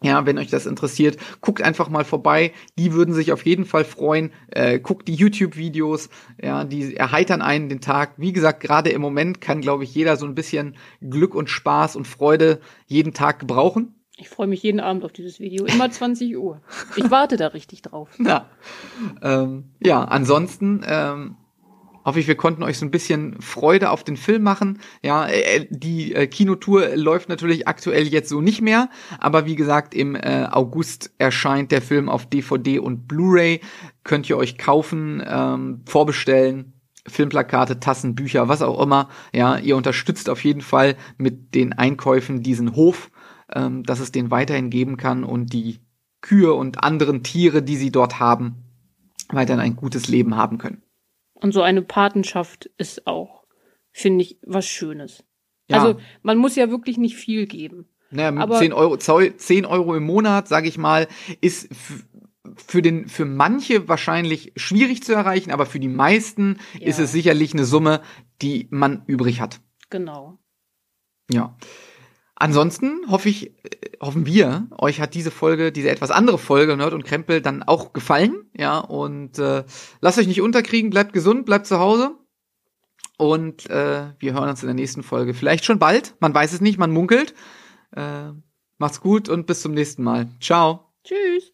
Ja, 0.03 0.25
wenn 0.25 0.39
euch 0.39 0.49
das 0.49 0.65
interessiert, 0.65 1.19
guckt 1.43 1.61
einfach 1.61 1.91
mal 1.91 2.05
vorbei. 2.05 2.53
Die 2.79 2.95
würden 2.95 3.13
sich 3.13 3.33
auf 3.33 3.45
jeden 3.45 3.67
Fall 3.67 3.85
freuen. 3.85 4.33
Äh, 4.49 4.81
guckt 4.81 5.09
die 5.09 5.15
YouTube-Videos, 5.15 6.09
ja, 6.43 6.65
die 6.65 6.97
erheitern 6.97 7.43
einen 7.43 7.69
den 7.69 7.83
Tag. 7.83 8.15
Wie 8.17 8.33
gesagt, 8.33 8.61
gerade 8.61 8.89
im 8.89 9.03
Moment 9.03 9.43
kann, 9.43 9.61
glaube 9.61 9.85
ich, 9.85 9.95
jeder 9.95 10.17
so 10.17 10.25
ein 10.25 10.35
bisschen 10.35 10.77
Glück 11.03 11.35
und 11.35 11.51
Spaß 11.51 11.97
und 11.97 12.07
Freude 12.07 12.61
jeden 12.87 13.13
Tag 13.13 13.41
gebrauchen. 13.41 13.95
Ich 14.17 14.31
freue 14.31 14.47
mich 14.47 14.63
jeden 14.63 14.81
Abend 14.81 15.05
auf 15.05 15.13
dieses 15.13 15.39
Video. 15.39 15.67
Immer 15.67 15.91
20 15.91 16.35
Uhr. 16.35 16.63
Ich 16.97 17.11
warte 17.11 17.37
da 17.37 17.49
richtig 17.49 17.83
drauf. 17.83 18.09
Ja, 18.19 18.47
ähm, 19.21 19.65
ja 19.81 20.03
ansonsten 20.05 20.83
ähm, 20.87 21.37
hoffe 22.05 22.21
ich, 22.21 22.29
wir 22.29 22.37
konnten 22.37 22.63
euch 22.63 22.79
so 22.79 22.87
ein 22.87 22.91
bisschen 22.91 23.41
Freude 23.41 23.91
auf 23.91 24.05
den 24.05 24.17
Film 24.17 24.43
machen. 24.43 24.81
Ja, 25.03 25.27
äh, 25.29 25.67
die 25.71 26.15
äh, 26.15 26.27
Kinotour 26.27 26.97
läuft 26.97 27.29
natürlich 27.29 27.69
aktuell 27.69 28.07
jetzt 28.07 28.29
so 28.29 28.41
nicht 28.41 28.63
mehr, 28.63 28.89
aber 29.19 29.47
wie 29.47 29.57
gesagt, 29.57 29.95
im 29.95 30.15
äh, 30.15 30.47
August 30.51 31.13
erscheint 31.19 31.73
der 31.73 31.83
Film 31.83 32.09
auf 32.09 32.27
DVD 32.27 32.79
und 32.79 33.07
Blu-ray. 33.07 33.61
Könnt 34.05 34.29
ihr 34.29 34.37
euch 34.37 34.59
kaufen, 34.59 35.23
ähm, 35.27 35.83
vorbestellen. 35.87 36.75
Filmplakate, 37.09 37.81
Tassen, 37.81 38.15
Bücher, 38.15 38.49
was 38.49 38.61
auch 38.61 38.79
immer. 38.81 39.09
Ja, 39.33 39.57
ihr 39.57 39.77
unterstützt 39.77 40.29
auf 40.29 40.45
jeden 40.45 40.61
Fall 40.61 40.97
mit 41.17 41.55
den 41.55 41.73
Einkäufen 41.73 42.43
diesen 42.43 42.77
Hof 42.77 43.11
ähm, 43.55 43.83
dass 43.83 44.01
es 44.01 44.13
den 44.13 44.31
weiterhin 44.31 44.71
geben 44.71 44.97
kann 44.97 45.25
und 45.25 45.53
die 45.53 45.81
Kühe 46.21 46.53
und 46.53 46.83
anderen 46.83 47.23
Tiere, 47.23 47.63
die 47.63 47.77
sie 47.77 47.91
dort 47.91 48.21
haben, 48.21 48.65
weiterhin 49.31 49.61
ein 49.61 49.77
gutes 49.77 50.09
Leben 50.09 50.37
haben 50.37 50.59
können. 50.59 50.83
Und 51.41 51.53
so 51.53 51.63
eine 51.63 51.83
Patenschaft 51.83 52.71
ist 52.77 53.07
auch, 53.07 53.45
finde 53.93 54.25
ich, 54.25 54.39
was 54.43 54.67
Schönes. 54.67 55.25
Ja. 55.69 55.83
Also 55.83 56.01
man 56.23 56.39
muss 56.39 56.57
ja 56.57 56.71
wirklich 56.71 56.99
nicht 56.99 57.17
viel 57.17 57.47
geben. 57.47 57.89
Naja, 58.11 58.33
mit 58.33 58.43
aber 58.43 58.59
10 58.59 58.73
Euro, 58.73 58.97
10 58.97 59.67
Euro 59.67 59.95
im 59.95 60.03
Monat, 60.03 60.49
sage 60.49 60.69
ich 60.69 60.79
mal, 60.79 61.07
ist 61.41 61.69
für 62.57 62.83
den 62.83 63.09
für 63.09 63.25
manche 63.25 63.89
wahrscheinlich 63.89 64.53
schwierig 64.57 65.03
zu 65.03 65.13
erreichen, 65.13 65.53
aber 65.53 65.67
für 65.67 65.79
die 65.79 65.89
meisten 65.89 66.59
ja. 66.79 66.89
ist 66.89 66.99
es 66.99 67.13
sicherlich 67.13 67.53
eine 67.53 67.65
Summe, 67.65 68.03
die 68.43 68.67
man 68.71 69.05
übrig 69.07 69.41
hat. 69.41 69.61
Genau. 69.91 70.39
Ja. 71.31 71.57
Ansonsten 72.41 73.03
hoffe 73.11 73.29
ich, 73.29 73.51
äh, 73.65 73.99
hoffen 74.01 74.25
wir, 74.25 74.67
euch 74.79 74.99
hat 75.03 75.13
diese 75.13 75.31
Folge, 75.31 75.73
diese 75.73 75.91
etwas 75.91 76.11
andere 76.11 76.39
Folge 76.39 76.75
Nerd 76.75 76.95
und 76.95 77.05
Krempel 77.05 77.43
dann 77.43 77.63
auch 77.63 77.93
gefallen. 77.93 78.51
Ja, 78.57 78.79
und 78.79 79.39
äh, 79.39 79.65
lasst 80.01 80.19
euch 80.19 80.27
nicht 80.27 80.41
unterkriegen, 80.41 80.89
bleibt 80.89 81.13
gesund, 81.13 81.45
bleibt 81.45 81.67
zu 81.67 81.79
Hause. 81.79 82.17
Und 83.19 83.69
äh, 83.69 84.15
wir 84.19 84.33
hören 84.33 84.49
uns 84.49 84.63
in 84.63 84.69
der 84.69 84.75
nächsten 84.75 85.03
Folge. 85.03 85.35
Vielleicht 85.35 85.67
schon 85.67 85.79
bald, 85.79 86.15
man 86.21 86.35
weiß 86.35 86.55
es 86.55 86.63
nicht, 86.63 86.79
man 86.79 86.91
munkelt. 86.91 87.35
Äh, 87.95 88.31
macht's 88.79 89.03
gut 89.03 89.29
und 89.29 89.47
bis 89.47 89.61
zum 89.61 89.75
nächsten 89.75 90.03
Mal. 90.03 90.29
Ciao. 90.41 90.95
Tschüss. 91.05 91.53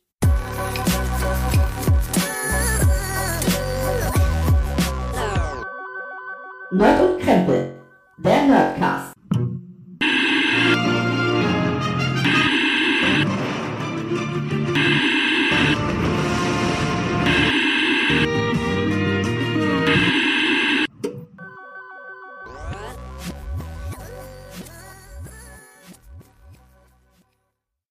Nerd 6.70 7.00
und 7.02 7.20
Krempel, 7.20 7.74
der 8.18 8.46
Nerdcast. 8.46 9.05